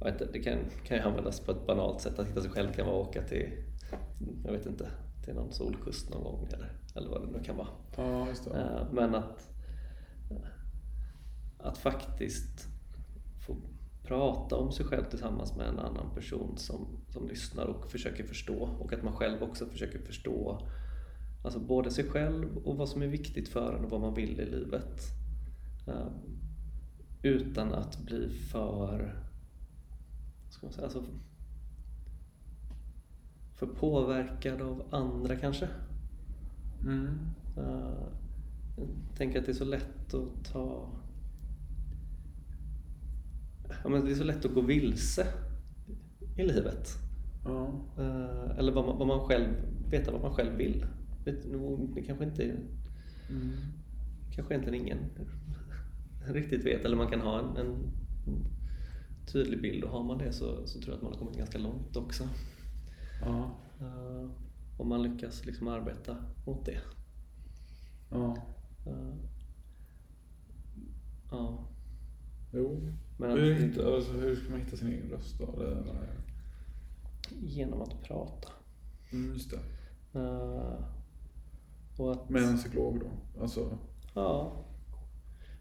[0.00, 2.18] Jag vet inte, det kan, kan ju användas på ett banalt sätt.
[2.18, 3.50] Att hitta sig själv kan vara att åka till,
[4.44, 4.90] jag vet inte,
[5.24, 7.68] till någon solkust någon gång eller, eller vad det nu kan vara.
[7.96, 8.28] ja.
[8.54, 9.48] Eh, Men att,
[11.58, 12.68] att faktiskt
[13.46, 13.56] få
[14.02, 18.68] prata om sig själv tillsammans med en annan person som, som lyssnar och försöker förstå.
[18.78, 20.68] Och att man själv också försöker förstå
[21.44, 24.40] alltså både sig själv och vad som är viktigt för en och vad man vill
[24.40, 25.00] i livet.
[25.86, 26.06] Eh,
[27.22, 29.24] Utan att bli för,
[30.50, 31.04] ska man säga, alltså
[33.54, 35.68] för påverkad av andra kanske.
[36.82, 37.06] Mm.
[37.56, 38.06] Eh,
[38.76, 40.88] Jag tänker att det är så lätt att ta...
[43.84, 45.26] Ja, men det är så lätt att gå vilse
[46.36, 46.88] i livet.
[47.44, 47.66] Ja.
[47.98, 49.48] Eh, Eller vad man, vad man själv,
[49.90, 50.86] veta vad man själv vill.
[51.94, 52.56] Det kanske inte
[53.30, 53.52] Mm.
[54.34, 54.98] kanske egentligen ingen
[56.26, 56.84] riktigt vet.
[56.84, 57.76] Eller man kan ha en, en
[59.32, 61.58] tydlig bild och har man det så, så tror jag att man har kommit ganska
[61.58, 62.28] långt också.
[63.24, 63.50] Ja.
[63.80, 64.30] Eh,
[64.78, 66.16] Om man lyckas liksom arbeta
[66.46, 66.78] mot det.
[68.10, 68.36] Ja.
[68.86, 69.14] Eh,
[71.30, 71.68] Ja.
[72.52, 72.80] Jo.
[73.18, 75.58] Men att Hur, det- hitta, alltså, hur ska man hitta sin egen röst då?
[75.58, 75.84] Det,
[77.40, 78.48] Genom att prata.
[79.12, 79.60] mm, just det.
[81.96, 83.40] Och att, Med en psykolog då?
[83.42, 83.78] Alltså,
[84.14, 84.64] Ja.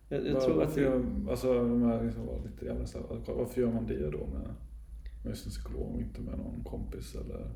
[0.09, 0.77] Jag, jag var- tror att
[1.29, 4.47] alltså, om jag liksom var lite jävla så här, varför gör man det då med,
[5.23, 7.51] med en psykolog och inte med någon kompis eller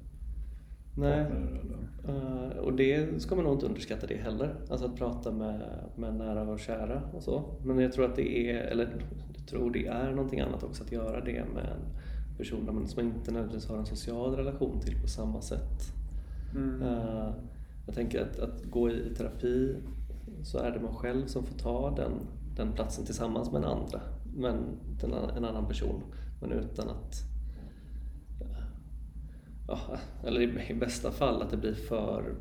[0.98, 1.24] Nej.
[1.26, 1.62] partner?
[1.62, 2.52] Eller?
[2.52, 4.56] Eh, och det ska man nog inte underskatta det heller.
[4.70, 5.62] Alltså att prata med,
[5.96, 7.44] med nära och kära och så.
[7.64, 8.96] Men jag tror att det är, eller
[9.38, 13.16] jag tror det är någonting annat också att göra det med en person som man
[13.16, 15.94] inte nödvändigtvis har en social relation till på samma sätt.
[16.56, 16.82] Mm.
[16.82, 17.34] Eh,
[17.86, 19.76] jag tänker att, att gå i terapi
[20.44, 22.12] så är det man själv som får ta den,
[22.56, 24.02] den platsen tillsammans med en andra,
[24.36, 26.04] men en, annan- person.
[26.42, 27.16] Men utan att,
[29.68, 32.36] ja, eller i, bästa fall att det blir för,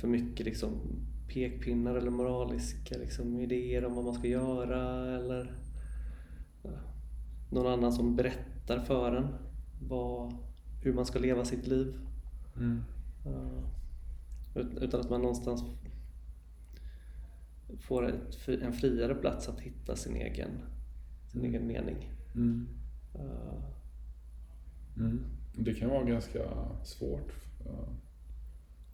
[0.00, 0.70] för mycket liksom
[1.28, 5.52] pekpinnar eller moraliska liksom, idéer om vad man ska göra eller
[6.62, 6.70] ja,
[7.50, 9.28] någon annan som berättar för en
[9.88, 10.34] vad,
[10.82, 11.94] hur man ska leva sitt liv.
[12.56, 12.80] Mm.
[14.54, 15.62] Ut- utan att man någonstans
[17.78, 20.50] får ett, en friare plats att hitta sin egen,
[21.26, 22.10] sin egen mening.
[22.34, 22.68] Mm.
[23.14, 23.64] Uh,
[24.96, 25.24] Mm.
[25.52, 26.38] Det kan vara ganska
[26.84, 27.32] svårt
[27.66, 27.88] eh,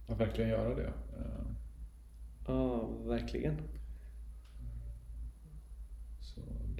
[0.06, 0.92] att verkligen göra det.
[1.18, 1.46] Eh,
[2.46, 3.56] Ja, verkligen.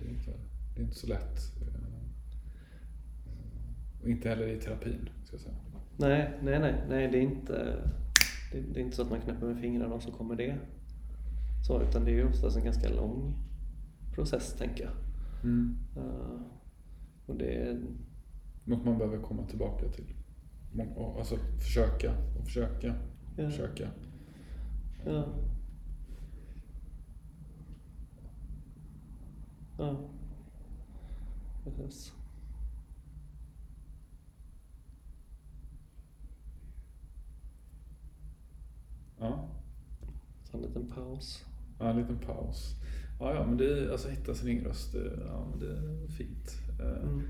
[0.09, 0.33] inte,
[0.75, 1.53] det är inte så lätt.
[4.03, 5.55] Eh, inte heller i terapin, ska jag säga.
[5.97, 7.83] Nej, nej, nej, nej det, är inte,
[8.53, 10.57] det, det är inte så att man knäpper med fingrarna och så kommer det.
[11.67, 13.35] Så, utan det är ju oftast en ganska lång
[14.15, 14.93] process, tänker jag.
[15.45, 15.79] Mm.
[15.97, 16.41] Uh,
[17.27, 17.83] och det...
[18.65, 20.15] Något man behöver komma tillbaka till.
[21.19, 22.91] Alltså försöka och försöka
[23.35, 23.51] och ja.
[23.51, 23.91] försöka.
[25.05, 25.27] Ja.
[29.79, 29.97] Ja.
[31.65, 32.13] Precis.
[39.19, 39.49] Ja.
[40.51, 41.47] Ta en liten paus.
[41.79, 42.77] Ja, en liten paus.
[43.19, 44.95] Ja, ja men det är, alltså hitta sin egen röst,
[45.27, 46.61] ja, det är fint.
[46.81, 47.23] Eh, mm.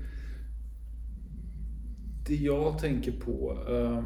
[2.27, 4.03] Det jag tänker på, uh,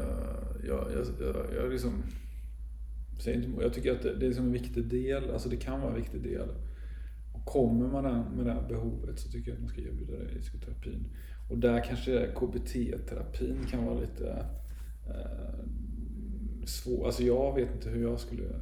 [0.00, 2.02] uh, jag, jag, jag, jag liksom,
[3.60, 6.22] jag tycker att det, det är en viktig del, alltså det kan vara en viktig
[6.22, 6.48] del.
[7.32, 10.38] Och kommer man med det här behovet så tycker jag att man ska erbjuda det
[10.38, 11.04] i psykoterapin.
[11.50, 14.46] Och där kanske KBT-terapin kan vara lite
[15.08, 15.64] uh,
[16.68, 17.06] svår.
[17.06, 18.60] Alltså jag vet inte hur jag skulle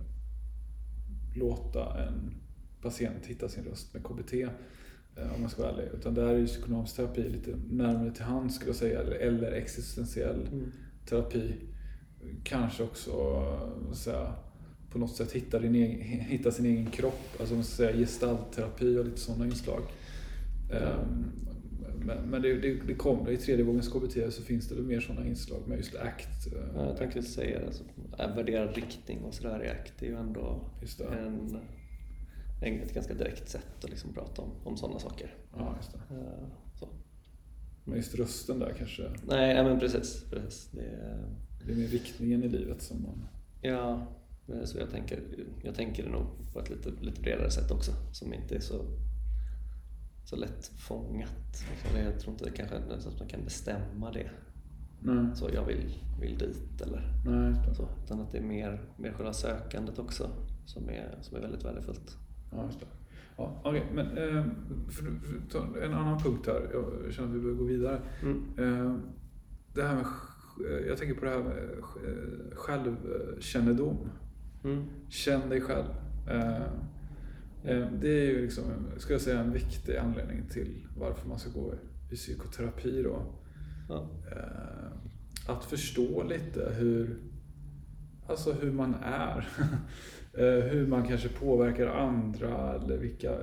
[1.36, 2.34] låta en
[2.82, 4.32] patient hitta sin röst med KBT.
[5.16, 5.88] Eh, om man ska vara ärlig.
[5.94, 9.02] Utan där är ju psykonomisk terapi lite närmare till hands skulle jag säga.
[9.02, 10.72] Eller existentiell mm.
[11.06, 11.54] terapi.
[12.44, 13.12] Kanske också
[13.94, 14.34] säga,
[14.90, 17.36] på något sätt hitta, din egen, hitta sin egen kropp.
[17.40, 19.82] Alltså man ska säga gestaltterapi och lite sådana inslag.
[20.70, 21.24] Mm.
[22.06, 25.26] Men, men det, det, det kommer, i tredje vågens KBT så finns det mer sådana
[25.26, 26.46] inslag med just ACT.
[26.46, 27.84] Eh, ja, jag tänkte säga det, alltså,
[28.36, 31.58] värdera riktning och sådär i ACT det är ju ändå en,
[32.62, 35.34] en, ett ganska direkt sätt att liksom prata om, om sådana saker.
[35.56, 35.94] Ja, just.
[35.94, 36.20] Uh,
[36.80, 36.88] så.
[37.84, 39.10] Men just rösten där kanske?
[39.28, 40.24] Nej, ja, men precis.
[40.30, 40.70] precis.
[40.72, 41.24] Det, är,
[41.66, 43.26] det är mer riktningen i livet som man...
[43.62, 44.06] Ja,
[44.64, 45.22] så jag tänker,
[45.62, 48.84] jag tänker det nog på ett lite, lite bredare sätt också som inte är så
[50.24, 51.64] så lätt fångat.
[51.94, 54.30] Jag tror inte det kanske är så att man kan bestämma det.
[55.00, 55.36] Nej.
[55.36, 57.88] Så jag vill, vill dit eller Nej, så.
[58.04, 60.30] Utan att det är mer, mer själva sökandet också
[60.66, 62.16] som är, som är väldigt värdefullt.
[62.52, 62.86] Ja, just det.
[63.36, 63.82] Ja, okay.
[63.94, 64.44] men eh,
[64.90, 66.70] för, en annan punkt här.
[66.72, 68.00] Jag känner att vi behöver gå vidare.
[68.22, 68.44] Mm.
[68.58, 68.96] Eh,
[69.74, 70.06] det här med,
[70.88, 73.96] jag tänker på det här med eh, självkännedom.
[74.64, 74.84] Mm.
[75.08, 75.84] Känn dig själv.
[77.64, 78.64] Eh, det är ju liksom,
[78.96, 81.74] ska jag säga, en viktig anledning till varför man ska gå
[82.10, 83.22] i psykoterapi då.
[83.88, 84.08] Ja.
[84.32, 87.18] Eh, att förstå lite hur,
[88.26, 89.48] alltså hur man är.
[90.38, 93.38] Eh, hur man kanske påverkar andra eller vilka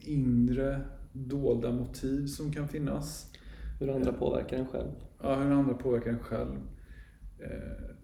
[0.00, 0.80] inre
[1.12, 3.32] dolda motiv som kan finnas.
[3.80, 4.90] Hur andra påverkar en själv.
[5.22, 6.56] Ja, hur andra påverkar en själv.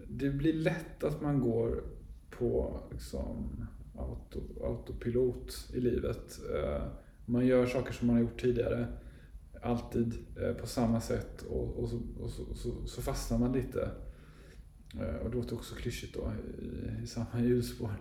[0.09, 1.85] Det blir lätt att man går
[2.31, 6.41] på liksom, auto, autopilot i livet.
[6.55, 6.87] Eh,
[7.27, 8.87] man gör saker som man har gjort tidigare,
[9.63, 13.91] alltid eh, på samma sätt och, och, så, och så, så, så, fastnar man lite.
[15.01, 17.93] Eh, och det låter också klyschigt då, i, i samma hjulspår.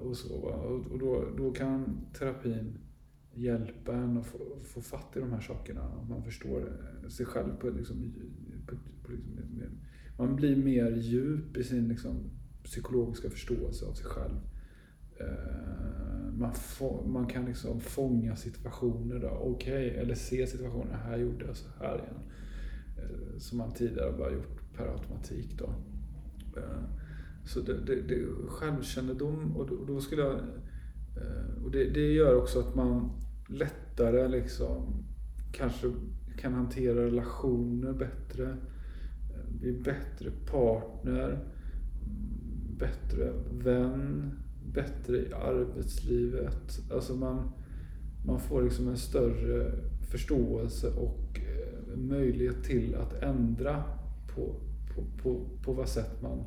[0.00, 0.34] Och, så,
[0.90, 2.78] och då, då kan terapin
[3.34, 6.04] hjälpa en att få, få fatt i de här sakerna.
[6.08, 6.72] Man förstår
[7.08, 8.14] sig själv på, liksom,
[8.66, 9.78] på, på liksom,
[10.18, 12.30] man blir mer djup i sin liksom,
[12.64, 14.36] psykologiska förståelse av sig själv.
[15.20, 19.28] Eh, man, få, man kan liksom fånga situationer då.
[19.28, 20.96] Okej, okay, eller se situationer.
[20.96, 22.20] Här gjorde jag så här igen.
[22.96, 25.74] Eh, som man tidigare bara gjort per automatik då.
[26.56, 26.82] Eh,
[27.44, 30.40] så det, det, det självkännedom och då, då skulle jag...
[31.64, 33.10] Och det, det gör också att man
[33.48, 35.04] lättare liksom
[35.52, 35.92] kanske
[36.36, 38.56] kan hantera relationer bättre.
[39.60, 41.38] Bli bättre partner.
[42.78, 44.32] Bättre vän
[44.74, 46.80] bättre i arbetslivet.
[46.92, 47.50] Alltså man,
[48.26, 49.72] man får liksom en större
[50.10, 53.84] förståelse och eh, möjlighet till att ändra
[54.34, 54.54] på,
[54.94, 56.44] på, på, på vad sätt man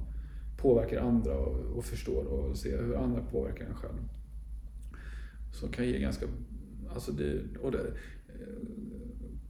[0.57, 4.09] påverkar andra och, och förstår och ser hur andra påverkar en själv.
[5.53, 6.25] Som kan ge ganska
[6.89, 7.87] alltså det, och det,
[8.27, 8.81] eh,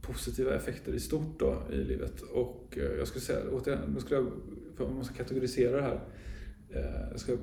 [0.02, 2.20] positiva effekter i stort då i livet.
[2.20, 6.00] Och eh, jag skulle säga, återigen, skulle jag, om man ska kategorisera det här
[7.10, 7.36] jag ska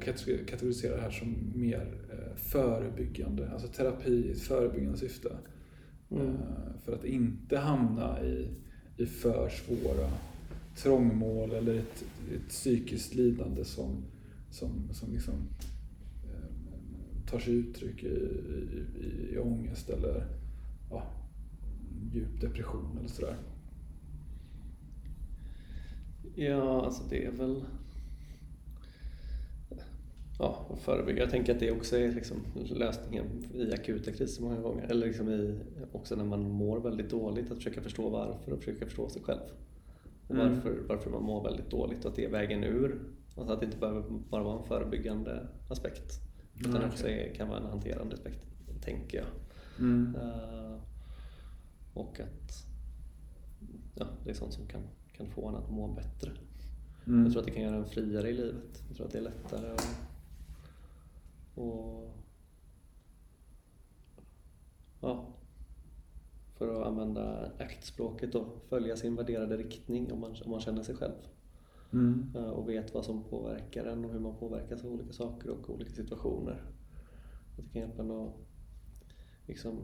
[0.47, 5.37] kategorisera det här som mer eh, förebyggande, alltså terapi i ett förebyggande syfte.
[6.11, 6.27] Mm.
[6.27, 6.35] Eh,
[6.85, 8.47] för att inte hamna i,
[8.97, 10.09] i för svåra
[10.77, 12.03] trångmål eller ett,
[12.35, 14.03] ett psykiskt lidande som,
[14.51, 15.33] som, som liksom,
[17.29, 20.27] tar sig uttryck i, i, i ångest eller
[20.89, 21.03] ja,
[22.13, 23.35] djup depression eller sådär.
[26.35, 27.63] Ja, alltså det är väl
[30.39, 31.19] ja, förebygga.
[31.23, 34.83] Jag tänker att det också är liksom lösningen i akuta kriser många gånger.
[34.83, 35.59] Eller liksom i,
[35.91, 39.39] också när man mår väldigt dåligt, att försöka förstå varför och försöka förstå sig själv.
[40.27, 40.53] Och Mm.
[40.55, 42.99] varför, varför man mår väldigt dåligt och att det är vägen ur.
[43.35, 46.13] Alltså att det inte behöver bara vara en förebyggande aspekt.
[46.59, 48.39] Utan Mm, också är, kan vara en hanterande aspekt,
[48.81, 49.27] tänker jag.
[49.79, 50.15] Mm.
[50.15, 50.77] Eh,
[51.93, 52.65] och att
[53.95, 54.81] ja, det är sånt som kan,
[55.17, 56.31] kan få en att må bättre.
[57.07, 57.23] Mm.
[57.23, 58.83] Jag tror att det kan göra en friare i livet.
[58.87, 60.08] Jag tror att det är lättare att
[61.59, 62.13] och,
[65.01, 65.27] ja,
[66.53, 70.95] för att använda aktspråket då, följa sin värderade riktning om man, om man känner sig
[70.95, 71.15] själv.
[71.93, 72.31] Mm.
[72.35, 75.69] Eh, och vet vad som påverkar en och hur man påverkas av olika saker och
[75.69, 76.63] olika situationer.
[77.57, 78.33] Att det kan hjälpa en att
[79.47, 79.79] liksom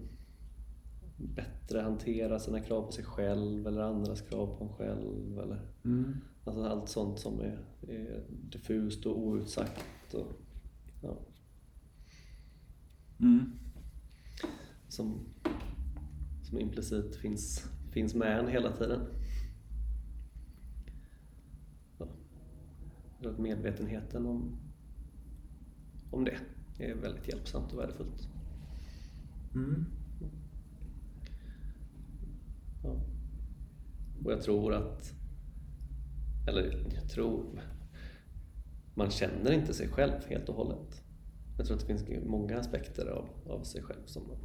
[1.17, 5.39] bättre hantera sina krav på sig själv eller andras krav på en själv.
[5.39, 6.13] Eller, Mm.
[6.43, 10.13] alltså allt sånt som är, är diffust och outsagt.
[10.13, 10.27] Och,
[11.01, 11.17] ja,
[13.19, 13.51] Mm.
[14.87, 15.19] som,
[16.43, 19.07] som implicit finns, finns med en hela tiden.
[21.97, 22.07] Ja.
[23.29, 24.57] Att medvetenheten om,
[26.11, 26.37] om det
[26.79, 28.29] är väldigt hjälpsamt och värdefullt.
[29.55, 29.85] Mm.
[32.83, 33.01] Ja.
[34.23, 35.13] Och jag tror att,
[36.47, 37.61] eller jag tror,
[38.93, 41.04] man känner inte sig själv helt och hållet.
[41.57, 44.37] Jag tror att det finns många aspekter av, av sig själv som man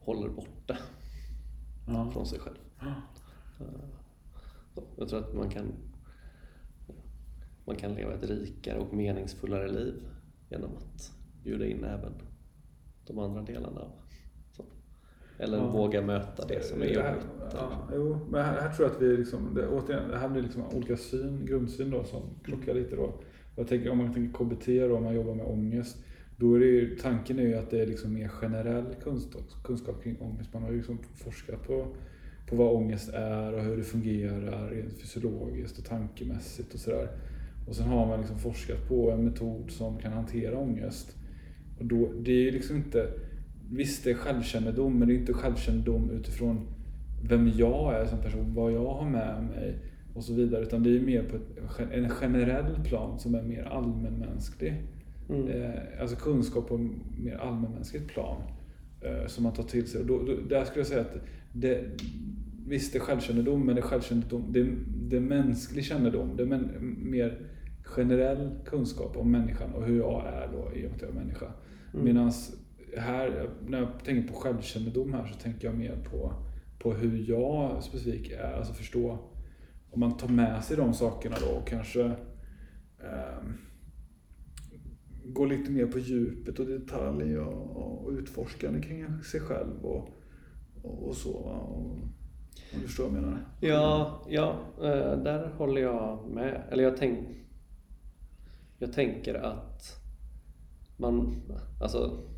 [0.00, 0.76] håller borta
[1.88, 2.10] Ja.
[2.10, 2.56] från sig själv.
[2.80, 2.94] Ja.
[4.74, 5.66] Så Jag tror att man kan,
[7.64, 10.02] man kan leva ett rikare och meningsfullare liv
[10.50, 11.12] genom att
[11.44, 12.12] bjuda in även
[13.06, 13.80] de andra delarna.
[13.80, 13.92] av-
[14.52, 14.64] Så.
[15.38, 15.70] Eller Ja.
[15.70, 17.26] våga möta det som är jobbigt.
[17.54, 20.42] Ja, jo, men här, här tror jag att vi liksom, det, återigen, det här blir
[20.42, 23.14] liksom olika syn, grundsyn då som krockar lite då.
[23.56, 25.96] Jag tänker, om man tänker KBT då, om man jobbar med ångest,
[26.36, 30.02] då är det ju, tanken är ju att det är liksom mer generell kunskap, kunskap
[30.02, 30.52] kring ångest.
[30.52, 31.86] Man har ju liksom forskat på,
[32.46, 37.08] på vad ångest är och hur det fungerar rent fysiologiskt och tankemässigt och sådär.
[37.68, 41.16] Och sen har man liksom forskat på en metod som kan hantera ångest.
[41.78, 43.10] Och då, det är ju liksom inte,
[43.70, 46.66] visst det är självkännedom, men det är inte självkännedom utifrån
[47.28, 49.78] vem jag är som person, vad jag har med mig
[50.14, 50.62] och så vidare.
[50.62, 54.82] Utan det är mer på ett, en generell plan som är mer allmänmänsklig.
[55.28, 55.48] Mm.
[55.48, 56.78] Eh, alltså kunskap på
[57.18, 58.42] mer allmänmänskligt plan.
[59.04, 60.00] Eh, som man tar till sig.
[60.00, 61.16] Och då, då, där skulle jag säga att
[61.52, 61.84] det,
[62.66, 66.36] visst det är självkännedom, men det är självkännedom, det, det är mänsklig kännedom.
[66.36, 66.70] Det är men,
[67.10, 67.38] mer
[67.82, 71.14] generell kunskap om människan och hur jag är då i och med att jag är
[71.14, 71.46] människa.
[71.92, 72.04] Mm.
[72.04, 72.32] Medan
[72.96, 76.32] här, när jag tänker på självkännedom här så tänker jag mer på,
[76.78, 78.52] på hur jag specifikt är.
[78.52, 79.18] Alltså förstå,
[79.94, 82.04] om man tar med sig de sakerna då och kanske
[82.98, 83.44] eh,
[85.24, 90.08] går lite mer på djupet och detalj och, och utforskande kring sig själv och,
[90.82, 91.32] och, och så.
[91.32, 91.98] Och,
[92.74, 93.38] om du förstår vad jag menar?
[93.60, 96.62] Ja, ja eh, där håller jag med.
[96.70, 97.28] Eller jag, tänk,
[98.78, 99.82] jag tänker att
[100.96, 101.42] man,
[101.82, 102.28] alltså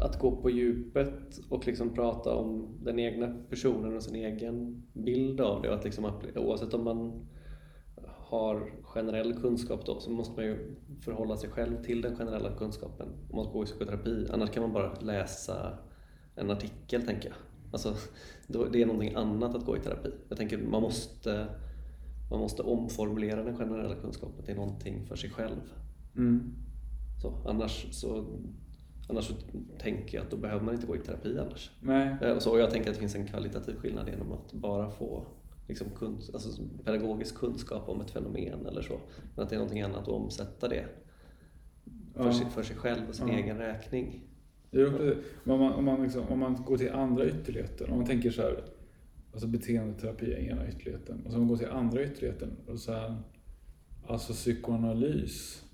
[0.00, 5.40] att gå på djupet och liksom prata om den egna personen och sin egen bild
[5.40, 5.68] av det.
[5.68, 7.26] Och att liksom, oavsett om man
[8.30, 13.08] har generell kunskap då så måste man ju förhålla sig själv till den generella kunskapen
[13.30, 14.26] om man går i psykoterapi.
[14.32, 15.78] Annars kan man bara läsa
[16.34, 17.36] en artikel tänker jag.
[17.72, 17.94] Alltså,
[18.72, 20.10] det är någonting annat att gå i terapi.
[20.28, 21.46] Jag tänker man måste,
[22.30, 25.60] man måste omformulera den generella kunskapen till någonting för sig själv.
[26.16, 26.54] Mm.
[27.22, 28.24] Så, annars, så,
[29.10, 29.34] annars så
[29.78, 31.70] tänker jag att då behöver man inte gå i terapi annars.
[31.80, 32.16] Nej.
[32.22, 34.90] Eh, och Så, och jag tänker att det finns en kvalitativ skillnad genom att bara
[34.90, 35.26] få
[35.68, 39.00] liksom, kunsk, alltså, pedagogisk kunskap om ett fenomen eller så.
[39.36, 40.84] Men att det är någonting annat att omsätta det
[42.14, 42.32] för, Ja.
[42.32, 43.34] sig, för sig själv och sin Ja.
[43.34, 44.20] egen räkning.
[45.44, 48.42] Om man, om, man liksom, om man går till andra ytterligheter, om man tänker så
[48.42, 48.64] här,
[49.32, 53.16] alltså beteendeterapi är ena ytterligheten, och man går till andra ytterligheten, och sen,
[54.06, 55.64] alltså psykoanalys,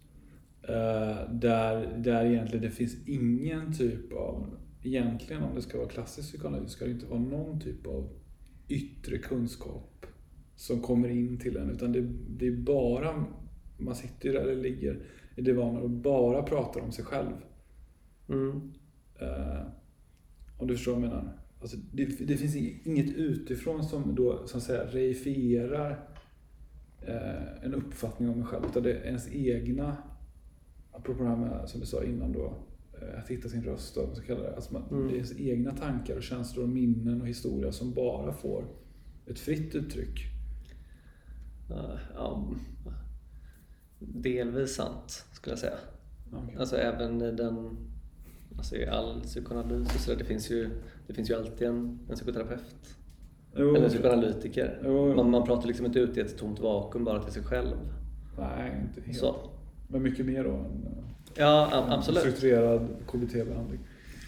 [1.30, 6.70] där, där egentligen det finns ingen typ av, egentligen om det ska vara klassisk psykoanalys,
[6.70, 8.08] ska det inte vara någon typ av
[8.68, 10.06] yttre kunskap
[10.56, 13.24] som kommer in till en, utan det, det är bara,
[13.78, 15.02] man sitter ju där eller ligger
[15.36, 17.32] i divanen och bara pratar om sig själv.
[18.28, 18.72] Mm.
[19.20, 19.66] Eh,
[20.58, 21.38] om du förstår vad jag menar.
[21.60, 22.56] Alltså, det, det finns
[22.86, 26.08] inget utifrån som då att säga reifierar
[27.00, 28.64] eh, en uppfattning om mig själv.
[28.70, 29.96] Utan det är ens egna,
[30.96, 32.54] apropå det här med, som du sa innan då,
[33.00, 34.56] eh, att hitta sin röst då, vad ska jag kalla det.
[34.56, 35.06] Alltså man, Mm.
[35.06, 38.64] Det är ens egna tankar och känslor och minnen och historia som bara får
[39.26, 40.20] ett fritt uttryck.
[41.70, 42.48] Eh, ja,
[43.98, 45.78] delvis sant skulle jag säga.
[46.32, 46.56] Okay.
[46.56, 47.76] Alltså även i den,
[48.56, 50.70] alltså i all psykoanalys och sådär, det finns ju,
[51.06, 52.96] det finns ju alltid en, en psykoterapeut.
[53.56, 54.80] Jo, eller en psykoanalytiker.
[54.84, 55.16] Jo, jo.
[55.16, 57.76] Man, man pratar liksom inte ut i ett tomt vakuum bara till sig själv.
[58.38, 59.18] Nej, inte helt.
[59.18, 59.50] Så.
[59.88, 61.02] Men mycket mer då än eh,
[61.34, 62.20] Ja, en absolut.
[62.20, 63.78] strukturerad KBT-behandling.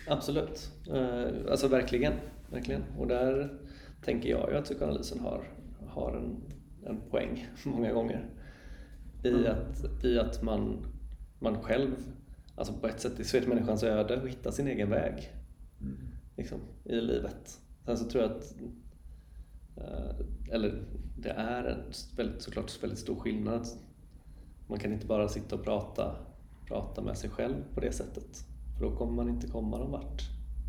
[0.09, 0.71] Absolut.
[0.91, 2.13] Eh, Alltså verkligen.
[2.51, 2.83] verkligen.
[2.99, 3.59] Och där
[4.05, 5.45] tänker jag ju att psykoanalysen har,
[5.89, 6.37] har en,
[6.87, 8.27] en poäng många gånger.
[9.25, 9.45] I Mm.
[9.47, 10.87] att, i att man,
[11.39, 11.91] man själv,
[12.57, 15.33] alltså på ett sätt, i så är det människans öde att hitta sin egen väg
[15.81, 15.97] Mm.
[16.37, 17.61] liksom, i livet.
[17.85, 18.55] Sen så tror jag att,
[19.77, 20.83] eh, eller
[21.17, 21.83] det är en
[22.17, 23.67] väldigt, såklart väldigt stor skillnad.
[24.69, 26.17] Man kan inte bara sitta och prata,
[26.67, 28.45] prata med sig själv på det sättet.
[28.79, 30.23] För då kommer man inte komma någon vart.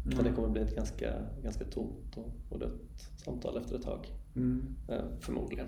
[0.06, 0.36] Utan det Mm.
[0.36, 4.08] kommer bli ett ganska, ganska tomt och, och dött samtal efter ett tag.
[4.36, 4.76] Mm.
[4.90, 5.68] Eh, förmodligen.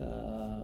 [0.00, 0.62] Eh,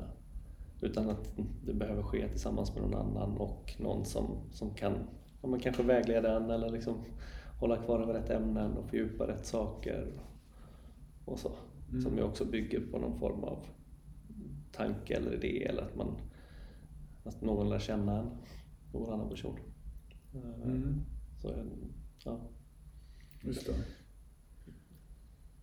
[0.81, 1.31] utan att
[1.67, 4.93] det behöver ske tillsammans med någon annan och någon som, som kan
[5.43, 6.95] ja, men kanske vägleda en eller liksom
[7.61, 10.13] hålla kvar över rätt ämnen och fördjupa rätt saker.
[11.25, 11.51] Och så.
[11.91, 12.03] Mm.
[12.03, 13.59] Som ju också bygger på någon form av
[14.73, 16.17] tanke eller idé eller att, man,
[17.25, 18.31] att någon lär känna en,
[18.93, 19.59] någon annan person.
[20.65, 21.01] Mm.
[21.43, 21.65] Så, eh,
[22.25, 22.41] ja.
[23.43, 23.75] Just det.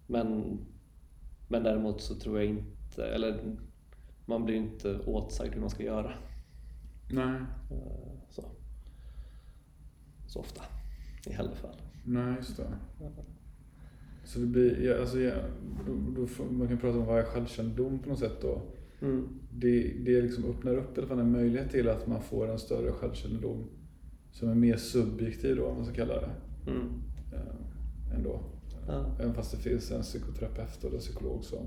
[0.08, 0.58] Men,
[1.48, 3.56] men däremot så tror jag inte, eller
[4.26, 6.14] man blir inte åtsagd hur man ska göra.
[7.12, 7.42] Nej,
[7.72, 8.44] Eh, Så,
[10.28, 10.64] så ofta
[11.28, 11.82] i alla fall.
[12.06, 12.78] nej just det.
[14.24, 15.34] Så det blir, ja, alltså, ja,
[15.88, 18.62] då, då man kan prata om vad är självkännedom på något sätt då.
[19.02, 19.28] Mm.
[19.52, 22.60] Det, det liksom öppnar upp i alla fall en möjlighet till att man får en
[22.60, 23.64] större självkännedom
[24.32, 26.30] som är mer subjektiv då, om man ska kalla det.
[26.72, 26.88] Mm.
[27.34, 28.40] Eh, ändå.
[28.88, 29.06] Ja.
[29.20, 31.66] Även fast det finns en psykoterapeut eller psykolog som,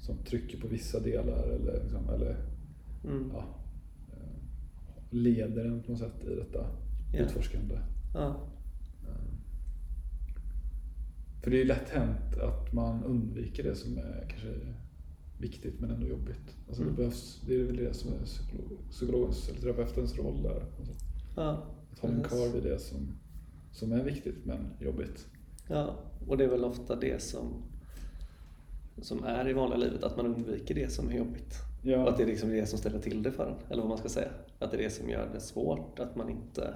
[0.00, 2.36] som trycker på vissa delar eller, liksom, eller
[3.04, 3.30] Mm.
[3.34, 3.44] ja,
[4.12, 4.36] eh,
[5.10, 6.66] leder en på något sätt i detta
[7.12, 7.20] Ja.
[7.24, 7.78] utforskande.
[8.14, 8.36] Ja.
[11.42, 14.54] För det är ju lätt hänt att man undviker det som är kanske
[15.38, 16.56] viktigt men ändå jobbigt.
[16.68, 16.94] Alltså Mm.
[16.94, 20.60] det, behövs, det är väl det som är psykolog, psykologens eller terapeutens roll där.
[20.86, 20.96] sätt.
[21.36, 21.62] Ja.
[21.92, 22.28] Att hålla precis.
[22.38, 23.18] kvar vid det som,
[23.72, 25.26] som är viktigt men jobbigt.
[25.68, 25.94] Ja,
[26.28, 27.62] och det är väl ofta det som,
[29.02, 31.54] som är i vanliga livet, att man undviker det som är jobbigt.
[31.82, 32.02] Ja.
[32.02, 33.98] Och att det är liksom det som ställer till det för en, eller vad man
[33.98, 34.30] ska säga.
[34.58, 36.74] Att det är det som gör det svårt, att man inte,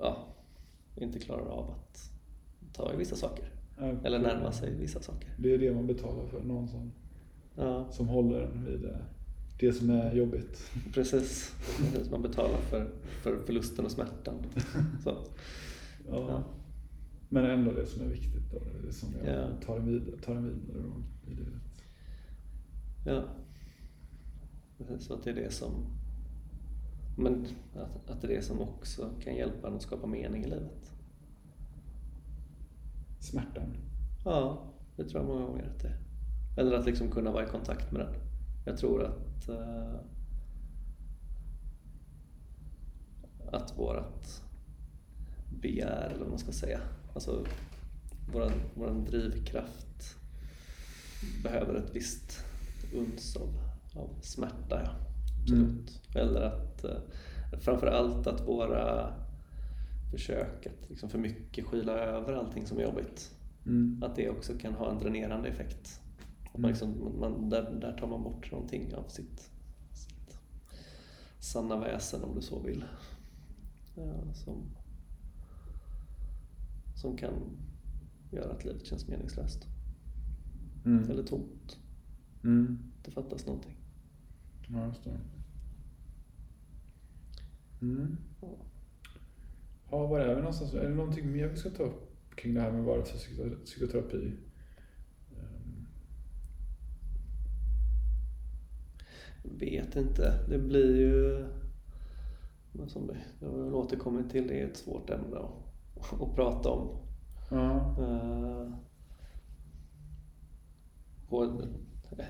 [0.00, 0.26] ja,
[0.96, 2.10] inte klarar av att
[2.72, 3.50] ta i vissa saker.
[3.80, 5.34] Ja, Eller närma sig vissa saker.
[5.38, 6.92] Det är det man betalar för, någon som,
[7.56, 8.88] Ja, som håller en vid
[9.60, 10.70] det, som är jobbigt.
[10.94, 11.54] precis.
[12.10, 12.90] Man betalar för,
[13.22, 14.34] för förlusten och smärtan.
[15.04, 15.10] Så.
[15.10, 16.26] Ja.
[16.28, 16.44] Ja.
[17.28, 19.48] Men ändå det som är viktigt då, det som jag Ja.
[19.66, 20.82] tar en vidare, tar en vidare
[21.26, 21.62] i livet.
[23.06, 23.24] Ja.
[24.78, 25.70] Precis, att det är det som
[27.16, 30.46] men att, att det är det som också kan hjälpa en att skapa mening i
[30.46, 30.92] livet.
[33.20, 33.76] Smärtan.
[34.24, 35.98] Ja, det tror jag många gånger att det är.
[36.56, 38.14] Eller att liksom kunna vara i kontakt med den.
[38.64, 39.94] Jag tror att eh,
[43.52, 44.42] att vårat
[45.60, 46.80] begär, eller vad man ska säga,
[47.14, 47.46] alltså
[48.32, 50.16] våran, våran drivkraft
[51.42, 52.44] behöver ett visst
[52.94, 53.48] uns av,
[53.94, 54.90] av smärta, ja.
[55.42, 56.02] Absolut.
[56.14, 57.00] Eller att eh,
[57.58, 59.12] framför allt att våra
[60.10, 63.34] försök att liksom för mycket skyla över allting som är jobbigt
[63.66, 64.02] Mm.
[64.02, 66.00] att det också kan ha en dränerande effekt.
[66.44, 66.68] Att man Mm.
[66.70, 69.50] liksom, man, där, där tar man bort någonting av sitt,
[69.92, 70.38] sitt
[71.38, 72.84] sanna väsen om du så vill.
[73.94, 74.62] Ja, som,
[76.94, 77.34] som kan
[78.32, 79.66] göra att livet känns meningslöst.
[80.84, 81.10] Mm.
[81.10, 81.78] Eller tomt.
[82.44, 82.78] Mm.
[83.04, 83.76] Det fattas någonting.
[84.68, 85.20] Ja, just det.
[87.82, 88.16] Mm.
[88.40, 88.48] Ja.
[89.90, 90.74] Ja, var är vi någonstans?
[90.74, 93.04] Är det någonting mer vi ska ta upp kring det här med vad det är
[93.04, 94.32] för psyko- psykoterapi?
[95.30, 95.86] Ehm,
[99.42, 100.44] Vet inte.
[100.48, 101.46] Det blir ju...
[102.72, 103.06] Men som
[103.40, 106.88] vi, har väl återkommit till, det är ett svårt ämne att, att prata om.
[107.50, 107.96] Ja.
[107.98, 108.72] Eh,
[111.28, 111.44] och,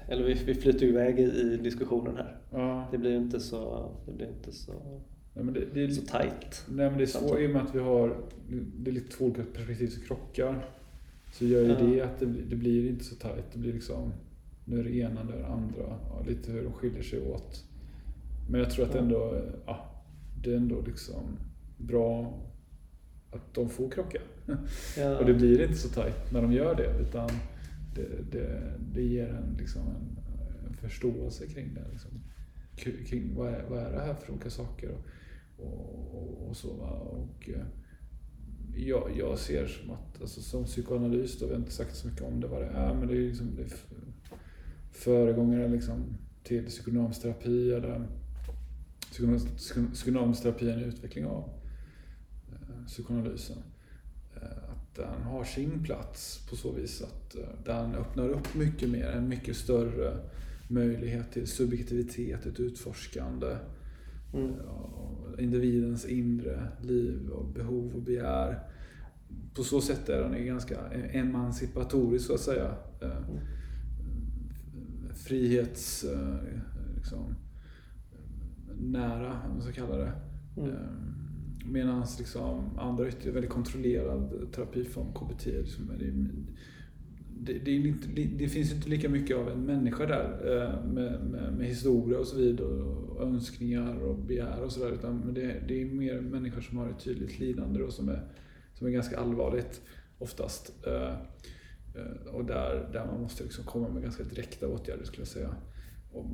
[0.08, 2.40] eller vi, vi flyter iväg i, i diskussionen här.
[2.52, 2.88] ja.
[2.90, 5.00] Det blir inte så, det blir inte så,
[5.38, 6.64] Nej, men det, det, är, så tajt.
[6.68, 8.16] nej, men det är svårt i och med att vi har
[8.78, 10.64] det är lite två olika perspektiv som krockar.
[11.32, 11.78] Så gör ju Ja.
[11.80, 13.44] det att det, blir- det blir inte så tajt.
[13.52, 14.12] Det blir liksom,
[14.64, 15.82] nu är det ena, nu är det andra.
[16.08, 17.64] Ja, lite hur de skiljer sig åt.
[18.50, 19.00] Men jag tror att Ja.
[19.00, 20.04] ändå, ja,
[20.44, 21.22] det är ändå liksom
[21.76, 22.38] bra
[23.30, 24.18] att de får krocka.
[24.98, 27.00] Ja, Och det blir inte så tajt när de gör det.
[27.08, 27.30] Utan
[27.94, 30.18] det, det, det ger en, liksom en,
[30.68, 31.84] en förståelse kring det.
[31.92, 32.10] Liksom.
[33.06, 35.00] kring vad är, vad är det här för olika saker och,
[35.58, 36.74] och, och så.
[36.74, 36.90] Va?
[36.90, 37.66] Och, eh,
[38.76, 42.22] jag, jag ser som att, alltså, som psykoanalys, då, vi har inte sagt så mycket
[42.22, 43.72] om det vad det är, men det är liksom det är
[44.92, 48.08] föregångare liksom, till psykonomsterapi eller
[49.92, 51.50] psykonomsterapi är en utveckling av
[52.52, 53.56] eh, psykoanalysen.
[54.36, 58.90] Eh, att den har sin plats på så vis att eh, den öppnar upp mycket
[58.90, 60.16] mer, en mycket större
[60.68, 63.56] möjlighet till subjektivitet, ett utforskande.
[64.34, 64.54] Mm.
[65.38, 68.60] Individens inre liv och behov och begär.
[69.54, 72.74] På så sätt är den ganska emancipatorisk så att säga.
[73.00, 73.40] Mm.
[75.14, 76.04] Frihets...
[76.96, 77.34] Liksom,
[78.80, 80.12] nära, om man ska kalla det.
[80.56, 80.74] Mm.
[81.64, 86.04] Medan liksom andra ytterligare väldigt kontrollerad terapiform, KBT, liksom, det,
[87.40, 91.52] det, det, inte, det, finns inte lika mycket av en människa där eh, med, med,
[91.52, 94.92] med historia och så vidare och önskningar och begär och sådär.
[94.92, 98.22] Utan det, det är mer människor som har ett tydligt lidande och som är,
[98.74, 99.80] som är ganska allvarligt
[100.18, 100.72] oftast.
[100.86, 101.12] Eh,
[101.94, 105.54] eh, och där, där man måste liksom komma med ganska direkta åtgärder skulle jag säga.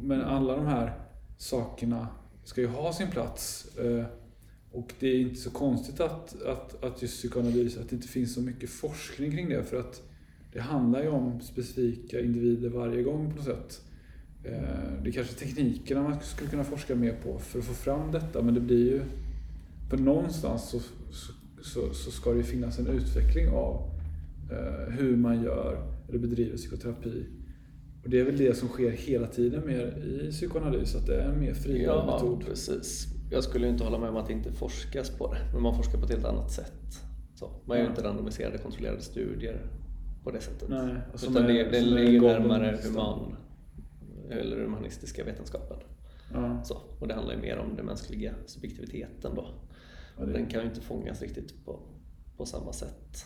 [0.03, 0.99] Men alla de här
[1.39, 2.09] sakerna
[2.45, 3.71] ska ju ha sin plats.
[4.71, 8.35] Och det är inte så konstigt att, att, att just psykoanalys, att det inte finns
[8.35, 9.63] så mycket forskning kring det.
[9.65, 10.03] För att
[10.55, 13.81] det handlar ju om specifika individer varje gång på något sätt.
[14.45, 18.13] Eh, det är kanske teknikerna man skulle kunna forska mer på för att få fram
[18.13, 19.03] detta, men det blir ju...
[19.91, 20.81] För någonstans så,
[21.63, 23.91] så, så ska det ju finnas en utveckling av
[24.51, 27.27] eh, hur man gör eller bedriver psykoterapi.
[28.05, 31.29] Och det är väl det som sker hela tiden mer i psykoanalys, att det är
[31.29, 32.45] en mer friare ja, metod.
[32.47, 33.07] Precis.
[33.31, 35.99] Jag skulle inte hålla med om att det inte forskas på det, men man forskar
[35.99, 37.01] på ett helt annat sätt.
[37.35, 37.91] Så, man gör ja.
[37.91, 39.61] inte randomiserade kontrollerade studier
[40.25, 40.69] på det sättet.
[40.69, 43.37] Nej, Utan är, det, det ligger närmare human,
[44.31, 45.77] eller humanistiska vetenskapen.
[46.33, 46.63] Ja.
[46.65, 49.49] Så, och det handlar ju mer om den mänskliga subjektiviteten då.
[50.19, 50.33] Ja, det...
[50.33, 51.81] Den kan ju inte fångas riktigt på,
[52.37, 53.25] på samma sätt.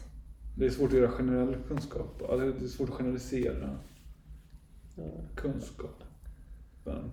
[0.57, 2.18] Det är svårt att göra generell kunskap.
[2.18, 3.78] Det är svårt att generalisera
[4.96, 5.03] ja.
[5.36, 6.03] kunskap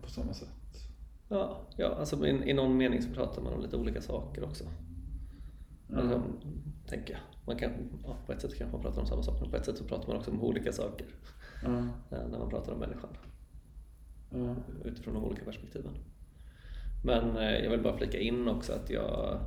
[0.01, 0.49] på samma sätt.
[1.29, 4.63] Ja, ja alltså i, i någon mening så pratar man om lite olika saker också.
[5.87, 5.97] Ja.
[5.97, 6.23] Alltså,
[6.87, 7.21] tänker jag.
[7.45, 7.71] Man kan,
[8.05, 9.83] ja, på ett sätt kanske man pratar om samma sak, men på ett sätt så
[9.83, 11.07] pratar man också om olika saker.
[11.63, 11.69] Ja.
[12.09, 13.09] När man pratar om människan.
[14.29, 14.55] Ja.
[14.83, 15.91] Utifrån de olika perspektiven.
[17.03, 19.39] Men eh, jag vill bara flika in också att jag,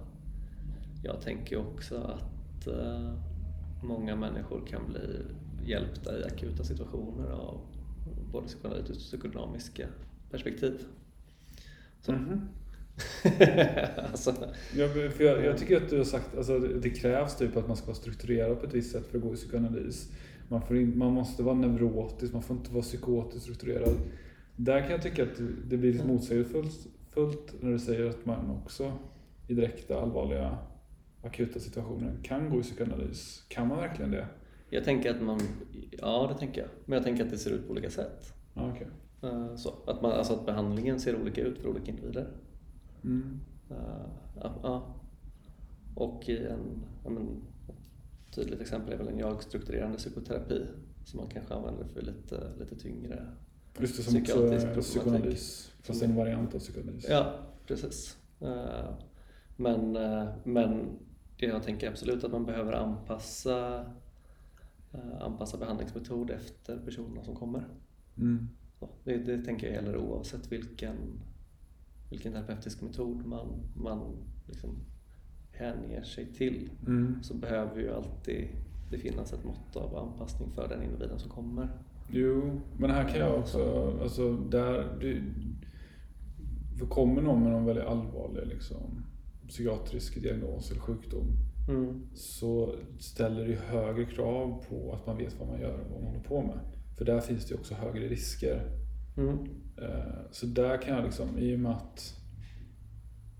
[1.04, 3.14] jag tänker också att eh,
[3.82, 5.24] många människor kan bli
[5.64, 7.60] hjälpta i akuta situationer av
[8.32, 9.86] både psykoanalytiska och psykodynamiska
[10.30, 10.84] perspektiv.
[12.04, 12.40] Mm-hmm.
[14.10, 14.34] alltså.
[14.76, 17.68] ja, för jag, jag, tycker att du har sagt att alltså, det krävs typ att
[17.68, 20.12] man ska vara strukturerad på ett visst sätt för att gå i psykoanalys.
[20.48, 23.94] Man, får in, man måste vara neurotisk, man får inte vara psykotiskt strukturerad.
[24.56, 25.36] Där kan jag tycka att
[25.68, 26.14] det blir lite mm.
[26.14, 28.92] motsägelsefullt när du säger att man också
[29.48, 30.58] i direkta, allvarliga,
[31.22, 33.44] akuta situationer kan gå i psykoanalys.
[33.48, 34.26] Kan man verkligen det?
[34.70, 35.40] Jag tänker att man,
[35.90, 36.70] ja det tänker jag.
[36.84, 38.34] Men jag tänker att det ser ut på olika sätt.
[38.54, 38.86] Ah, okay.
[39.22, 42.28] Eh, så, att, man, alltså att behandlingen ser olika ut för olika individer.
[43.04, 43.40] Mm.
[43.70, 43.76] Uh,
[44.40, 44.94] ja, ja.
[45.94, 50.66] Och i en, ja, men, ett tydligt exempel är väl en jag-strukturerande psykoterapi
[51.04, 53.26] som man kanske använder för lite, lite tyngre
[53.78, 57.06] Just det, som också är psykoanalys, fast en variant av psykoanalys.
[57.08, 57.34] Ja,
[57.66, 58.18] precis.
[58.42, 58.94] Uh,
[59.56, 59.92] men,
[60.44, 60.98] men
[61.36, 63.86] jag tänker absolut att man behöver anpassa,
[65.20, 67.64] anpassa behandlingsmetod efter personerna som kommer.
[68.16, 68.48] Mm.
[69.04, 70.96] Det, det tänker jag gäller oavsett vilken,
[72.10, 74.78] vilken terapeutisk metod man, man liksom
[75.52, 76.70] hänger sig till.
[76.86, 77.22] Mm.
[77.22, 78.48] Så behöver ju alltid
[78.90, 81.68] det finnas ett mått av anpassning för den individen som kommer.
[82.10, 85.22] Jo, men här kan jag också, alltså där, du,
[86.78, 89.04] för kommer någon med någon väldigt allvarlig liksom,
[89.48, 91.26] psykiatrisk diagnos eller sjukdom
[91.68, 92.06] mm.
[92.14, 96.10] så ställer det högre krav på att man vet vad man gör och vad man
[96.10, 96.58] håller på med.
[96.98, 98.62] För där finns det också högre risker.
[99.18, 99.38] Mm.
[99.76, 102.14] Eh, så där kan jag liksom, i och med att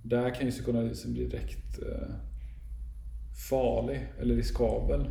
[0.02, 2.14] där kan ju psykoanalysen bli direkt eh,
[3.50, 5.08] farlig eller riskabel.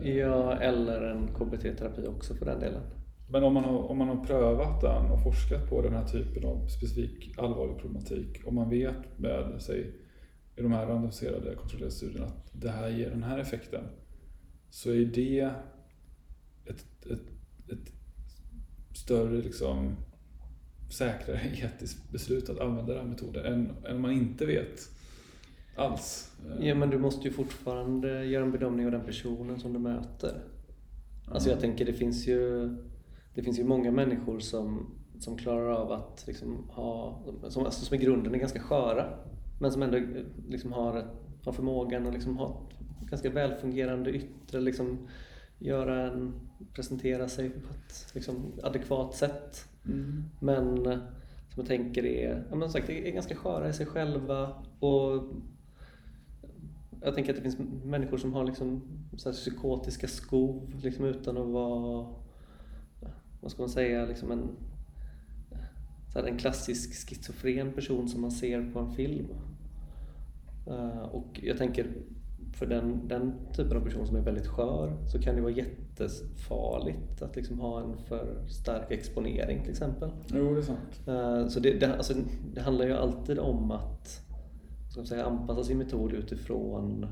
[0.00, 2.82] Ja, eller en KBT-terapi också för den delen.
[3.28, 6.44] Men om man, har, om man har prövat den och forskat på den här typen
[6.44, 9.94] av specifik allvarlig problematik och man vet med sig
[10.56, 13.84] i de här randomiserade kontrollerade studierna att det här ger den här effekten
[14.70, 15.50] så är det
[16.64, 17.30] ett, ett,
[17.72, 17.95] ett
[18.96, 19.96] större, liksom,
[20.90, 24.88] säkrare etiskt beslut att använda den här metoden än, än man inte vet
[25.76, 26.32] alls.
[26.60, 30.44] Ja, men du måste ju fortfarande göra en bedömning av den personen som du möter.
[31.28, 32.68] Alltså jag tänker det finns ju,
[33.34, 37.94] det finns ju många människor som som klarar av att liksom ha, som, alltså som
[37.94, 39.18] i grunden är ganska sköra,
[39.60, 39.98] men som ändå
[40.48, 41.06] liksom har,
[41.44, 42.60] har förmågan att liksom ha
[43.00, 45.08] ganska välfungerande yttre, liksom
[45.58, 46.34] göra en,
[46.72, 49.68] presentera sig på ett liksom, adekvat sätt.
[49.84, 50.24] Mm.
[50.40, 50.84] Men
[51.56, 55.24] som jag tänker är, ja, men sagt, är ganska sköra i sig själva och
[57.00, 58.82] jag tänker att det finns människor som har liksom
[59.16, 62.06] så psykotiska skov liksom utan att vara,
[63.40, 64.48] vad ska man säga, liksom en,
[66.12, 69.26] så en klassisk schizofren person som man ser på en film.
[70.68, 71.86] Uh, och jag tänker
[72.58, 77.22] för den, den typen av person som är väldigt skör så kan det vara jättefarligt
[77.22, 80.10] att liksom ha en för stark exponering till exempel.
[80.26, 81.00] Jo, det är sant.
[81.08, 82.14] Uh, så det, det, alltså,
[82.54, 84.26] det handlar ju alltid om att
[84.90, 87.06] ska man säga, anpassa sin metod utifrån,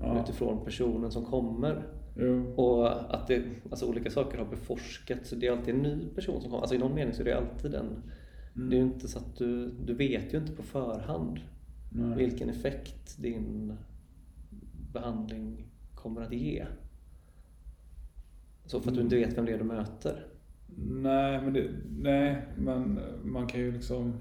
[0.00, 0.22] ja.
[0.22, 1.86] utifrån personen som kommer.
[2.16, 2.54] Jo.
[2.56, 5.28] Och att det, alltså, olika saker har beforskats.
[5.28, 6.60] Så det är alltid en ny person som kommer.
[6.60, 8.02] Alltså, I någon mening så är det alltid en...
[8.56, 8.70] Mm.
[8.70, 11.40] Det är ju inte så att du, du vet ju inte på förhand
[11.90, 12.16] Nej.
[12.16, 13.72] vilken effekt din
[14.94, 16.66] behandling kommer att ge.
[18.64, 20.26] Så för att du inte vet vem det är du möter.
[20.76, 24.20] Nej, men, det, nej, men man kan ju liksom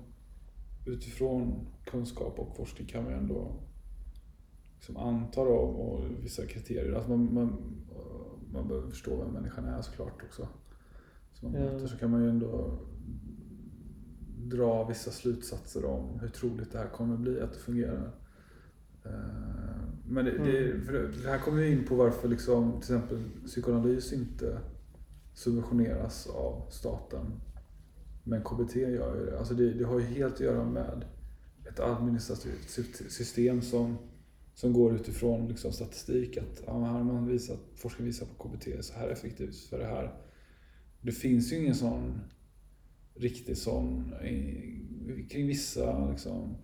[0.85, 3.51] utifrån kunskap och forskning kan man ju ändå
[4.75, 6.93] liksom anta då, och vissa kriterier.
[6.93, 7.75] Alltså man, man,
[8.51, 10.47] man behöver förstå vem människan är såklart också.
[11.33, 11.87] Så, man ja.
[11.87, 12.79] så kan man ju ändå
[14.37, 18.11] dra vissa slutsatser om hur troligt det här kommer bli att det fungerar.
[20.13, 21.11] Men det, det, mm.
[21.23, 24.59] det här kommer vi in på varför liksom, till exempel psykoanalys inte
[25.33, 27.25] subventioneras av staten.
[28.23, 29.39] Men KBT gör ju det.
[29.39, 31.05] Alltså det, det har ju helt att göra med
[31.69, 32.69] ett administrativt
[33.09, 33.97] system som,
[34.53, 36.37] som går utifrån liksom statistik.
[36.37, 39.79] Att ja, här har man visat, forskning visar på KBT är så här effektivt för
[39.79, 40.13] det här.
[41.01, 42.19] Det finns ju ingen sån
[43.15, 44.13] riktig sån
[45.29, 46.55] kring vissa liksom,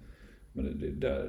[0.62, 1.28] men det, där,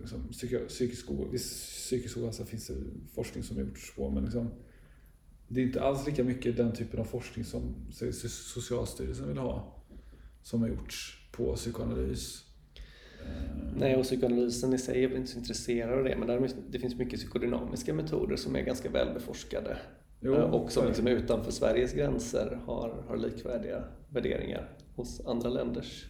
[0.00, 0.28] liksom,
[0.68, 1.06] psykisk,
[1.38, 2.74] psykisk ohälsa finns det
[3.14, 4.50] forskning som gjorts på men liksom,
[5.48, 7.74] det är inte alls lika mycket den typen av forskning som
[8.28, 9.82] Socialstyrelsen vill ha
[10.42, 12.44] som har gjorts på psykoanalys.
[13.76, 16.78] Nej, och psykoanalysen i sig är väl inte så intresserad av det, men däremot, det
[16.78, 19.78] finns mycket psykodynamiska metoder som är ganska välbeforskade
[20.20, 26.06] jo, eh, och som liksom utanför Sveriges gränser har, har likvärdiga värderingar hos andra länders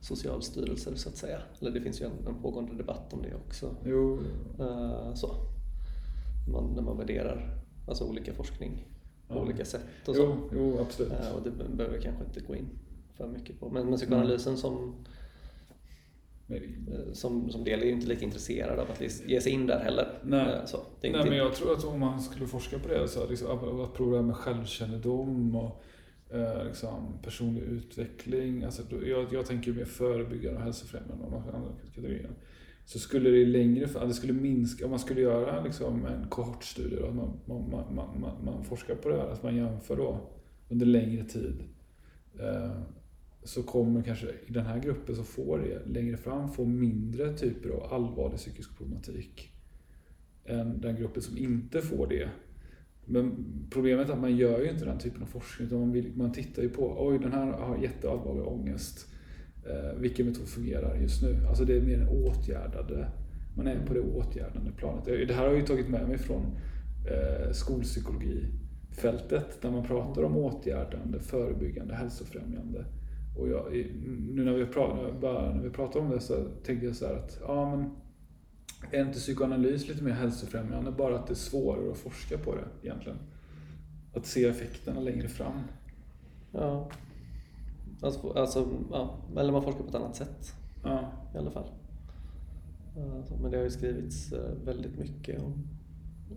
[0.00, 1.42] socialstyrelser så att säga.
[1.60, 3.76] Eller det finns ju en, en pågående debatt om det också.
[3.84, 4.20] Jo.
[4.60, 5.34] Uh, så.
[6.52, 8.86] Man, när man värderar alltså olika forskning
[9.28, 9.42] på ja.
[9.42, 10.22] olika sätt och så.
[10.22, 11.12] Jo, jo absolut.
[11.12, 12.68] Uh, och det behöver vi kanske inte gå in
[13.16, 13.68] för mycket på.
[13.68, 14.60] Men, men psykoanalysen mm.
[14.60, 14.94] som
[16.48, 19.80] eh, som, som del är ju inte lika intresserad av att ge sig in där
[19.80, 20.18] heller.
[20.22, 23.80] Nej, så, Nej men jag tror att om man skulle forska på det, så liksom,
[23.80, 25.82] att prova med självkännedom och
[26.30, 28.64] eh, liksom, personlig utveckling.
[28.64, 32.30] Alltså, jag, jag tänker mer förebyggande och hälsofrämjande om man andra kategorier.
[32.84, 37.14] Så skulle det längre, det skulle minska, om man skulle göra liksom, en kohortstudie, att
[37.14, 40.30] man, man, man, man, man forskar på det här, att man jämför då
[40.68, 41.64] under längre tid.
[42.40, 42.80] Eh,
[43.42, 47.70] så kommer kanske i den här gruppen som får det längre fram få mindre typer
[47.70, 49.52] av allvarlig psykisk problematik
[50.44, 52.28] än den gruppen som inte får det.
[53.08, 53.34] Men
[53.70, 56.32] problemet är att man gör ju inte den typen av forskning utan man, vill, man
[56.32, 59.06] tittar ju på, oj den här har jätteallvarlig ångest.
[59.66, 61.46] Eh, vilken metod fungerar just nu?
[61.48, 63.08] Alltså det är mer en åtgärdade,
[63.56, 65.04] man är på det åtgärdande planet.
[65.04, 66.42] Det här har jag ju tagit med mig från
[67.06, 72.84] eh, skolpsykologifältet där man pratar om åtgärdande, förebyggande, hälsofrämjande.
[73.38, 73.72] Och jag,
[74.34, 76.34] nu när vi, pratar, när vi pratar om det så
[76.64, 77.90] tänker jag så att, ja men
[78.90, 80.90] är inte psykoanalys lite mer hälsofrämjande?
[80.90, 83.18] Bara att det är svårare att forska på det egentligen.
[84.14, 85.60] Att se effekterna längre fram.
[86.52, 86.90] Ja.
[88.02, 89.18] Alltså, alltså ja.
[89.36, 90.54] eller man forskar på ett annat sätt.
[90.84, 91.12] Ja.
[91.34, 91.68] I alla fall.
[93.42, 95.68] Men det har ju skrivits eh, väldigt mycket om,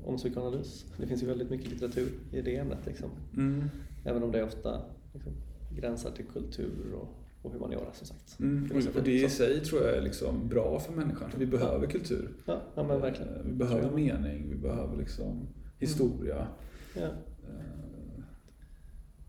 [0.04, 0.86] om psykoanalys.
[0.98, 2.86] Det finns ju väldigt mycket litteratur i det ämnet.
[2.86, 3.10] Liksom.
[3.34, 3.70] Mm.
[4.06, 4.82] Även om det ofta
[5.14, 5.34] liksom,
[5.76, 8.40] gränsar till kultur och och humaniora som sagt.
[8.40, 11.32] Mm, och det i sig tror jag är liksom bra för människan.
[11.38, 12.30] Vi behöver kultur.
[12.46, 13.46] Ja, ja men verkligen.
[13.46, 15.48] Vi behöver mening, vi behöver liksom
[15.80, 16.36] historia.
[16.36, 16.48] Mm.
[16.94, 17.04] Ja.
[17.50, 17.82] Eh,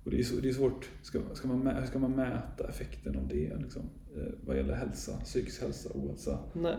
[0.04, 3.16] och det är, så, det är svårt, ska, ska man, hur ska man mäta effekten
[3.16, 3.82] av det liksom,
[4.16, 6.38] eh, vad gäller hälsa, psykisk hälsa, ohälsa?
[6.52, 6.76] Nej,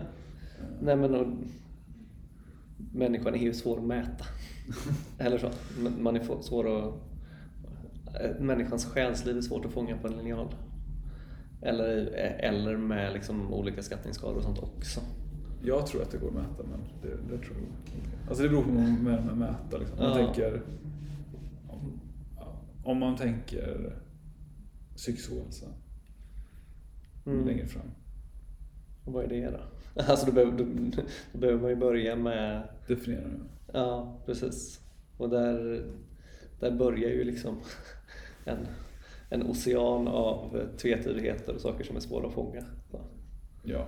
[0.82, 1.28] Nej men och,
[2.94, 4.26] människan är ju svår att mäta.
[5.18, 5.50] Eller så.
[6.00, 6.94] Man är svår att
[8.22, 10.56] eh, människans själsliv är svårt att fånga på en linjal.
[11.64, 11.96] Eller,
[12.40, 15.02] eller med liksom olika skattningsskalor och sånt också.
[15.62, 18.64] Jag tror att det går att mäta, men det, det tror jag Alltså det beror
[18.64, 19.78] på vad man menar med mäta.
[19.78, 19.98] Liksom.
[20.00, 20.16] Man ja.
[20.16, 20.62] tänker,
[21.68, 22.00] om,
[22.84, 23.96] om man tänker
[24.96, 25.66] psykisk ohälsa
[27.26, 27.48] Mm.
[27.48, 27.92] längre fram.
[29.06, 29.60] Och vad är det då?
[30.08, 30.66] Alltså då behöver, då,
[31.32, 33.40] då behöver man ju börja med Definiera nu.
[33.74, 34.82] Ja, precis.
[35.18, 35.86] Och där,
[36.60, 37.58] där börjar ju liksom
[38.46, 38.68] en,
[39.34, 42.62] en ocean av tvetydigheter och saker som är svåra att fånga.
[42.92, 43.00] Så,
[43.64, 43.88] Ja.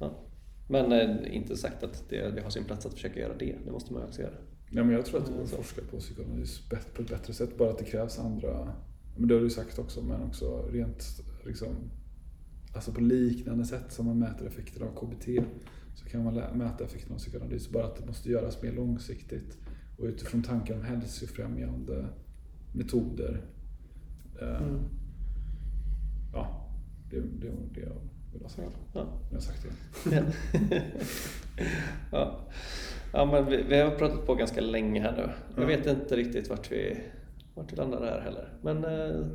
[0.00, 0.10] ja.
[0.68, 3.70] Men eh, inte sagt att det, det har sin plats att försöka göra det, det
[3.72, 4.34] måste man ju också göra.
[4.70, 5.56] Ja, men jag tror att går att Så.
[5.56, 7.58] forska på psykoanalys på ett bättre sätt.
[7.58, 8.72] Bara att det krävs andra,
[9.16, 11.68] men det har du sagt också, men också rent liksom,
[12.74, 15.24] alltså på liknande sätt som man mäter effekter av KBT
[15.94, 17.70] så kan man mäta effekten av psykoanalys.
[17.70, 19.58] Bara att det måste göras mer långsiktigt
[19.98, 22.06] och utifrån tankar om hälsofrämjande
[22.72, 23.40] metoder.
[24.42, 24.80] Eh, Mm.
[26.32, 26.66] Ja,
[27.10, 27.92] det, det var det jag
[28.32, 28.76] ville ha sagt.
[28.92, 29.06] Ja.
[29.30, 29.66] Jag har sagt
[30.04, 30.24] det.
[32.12, 32.38] Ja.
[33.12, 33.24] ja.
[33.24, 35.30] men vi, vi har pratat på ganska länge här nu.
[35.54, 35.66] Jag Ja.
[35.76, 36.96] vet inte riktigt vart vi,
[37.54, 38.48] vart vi landade här heller.
[38.62, 39.26] Men eh,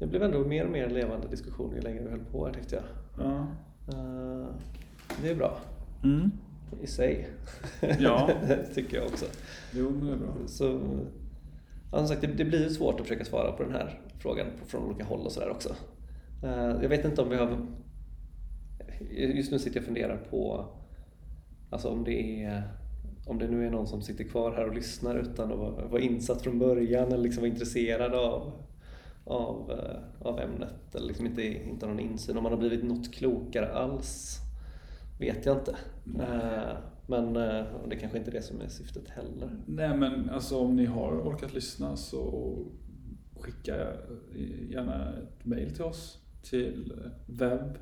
[0.00, 2.74] det blev ändå mer och mer levande diskussion ju längre vi höll på här tyckte
[2.74, 2.84] jag.
[3.26, 3.46] Ja.
[3.88, 4.46] Eh,
[5.22, 5.58] det är bra
[6.04, 6.30] Mm.
[6.82, 7.28] i sig.
[7.98, 8.30] Ja.
[8.74, 9.24] tycker jag också.
[9.74, 10.34] Jo, men det är bra.
[10.46, 10.80] Så,
[11.90, 15.04] som sagt, det, det blir svårt att försöka svara på den här frågan från olika
[15.04, 15.76] håll och sådär också.
[16.42, 17.66] Eh, jag vet inte om vi har...
[19.10, 20.66] Just nu sitter jag och funderar på
[21.70, 22.62] alltså om det är
[23.26, 26.00] om det nu är någon som sitter kvar här och lyssnar utan att vara, vara
[26.02, 28.52] insatt från början eller liksom vara intresserad av,
[29.24, 32.36] av, eh, av ämnet eller liksom inte, inte har någon insyn.
[32.36, 34.38] Om man har blivit något klokare alls
[35.18, 35.76] vet jag inte.
[36.20, 37.32] Eh, Men
[37.88, 39.50] det kanske inte är det som är syftet heller.
[39.66, 42.54] Nej men alltså om ni har orkat lyssna så
[43.40, 43.92] skicka
[44.68, 47.78] gärna ett mail till oss till webb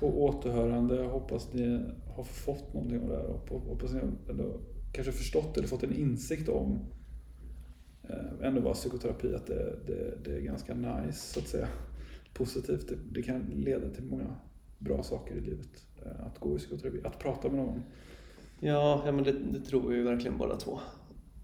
[0.00, 1.80] På återhörande, jag hoppas ni
[2.16, 3.28] har fått någonting av det här.
[3.68, 4.60] Hoppas ni har eller,
[4.92, 6.78] kanske förstått eller fått en insikt om
[8.42, 11.68] ändå vad psykoterapi, att det, det, det är ganska nice så att säga.
[12.34, 14.36] Positivt, det, det kan leda till många
[14.78, 15.86] bra saker i livet.
[16.04, 17.82] Eh, att gå i psykoterapi, att prata med någon.
[18.60, 20.80] Ja, ja men det, det tror vi ju verkligen båda två.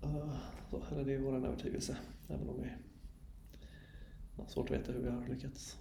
[0.02, 0.34] Eh,
[0.70, 1.96] så, eller det är vår övertygelse.
[2.28, 2.70] Även om vi
[4.36, 5.78] har svårt att veta hur vi har lyckats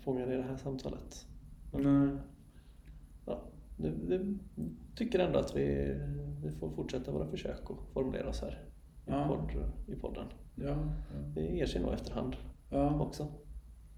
[0.00, 1.26] fånga det i det här samtalet.
[1.72, 2.18] Men,
[3.26, 3.42] ja,
[3.76, 4.38] det, det,
[4.96, 5.96] tycker ändå att vi,
[6.44, 8.73] vi får fortsätta våra försök och formulera oss här
[9.06, 9.28] i, Ja.
[9.28, 10.26] podd, i podden.
[10.54, 11.18] Ja, ja.
[11.34, 12.36] Det ger sig nog efterhand
[12.70, 13.00] ja.
[13.00, 13.26] också.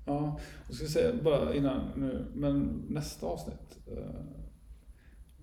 [0.07, 3.79] Ja, jag ska säga bara innan nu, men nästa avsnitt.
[3.87, 4.21] Eh,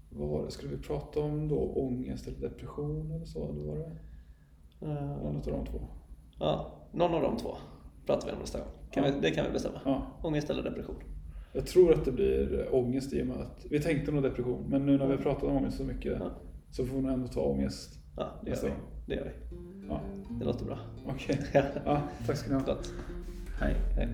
[0.10, 0.52] vad var det?
[0.52, 3.50] Skulle vi prata om då ångest eller depression eller så?
[3.52, 3.98] Eller var det
[4.82, 5.80] Eh, någon av de två?
[6.40, 7.56] ja, någon av de två
[8.06, 8.68] pratar vi om nästa gång.
[8.92, 9.12] Kan Ja.
[9.16, 9.80] vi, det kan vi bestämma.
[9.86, 10.96] Ja, Ångest eller depression.
[11.54, 14.86] jag tror att det blir ångest i och med att vi tänkte nog depression, men
[14.86, 16.30] nu när vi har pratat om ångest så mycket Ja.
[16.72, 18.00] så får vi nog ändå ta ångest.
[18.18, 19.58] Ja, Nästa gång det gör vi.
[19.90, 20.02] Ja.
[20.40, 20.80] Det låter bra.
[21.06, 21.40] Okej.
[21.50, 21.64] Okay.
[21.86, 22.02] Ja.
[22.28, 22.78] tack ska ni ha.
[23.60, 23.76] Hej.
[23.96, 24.08] Hej.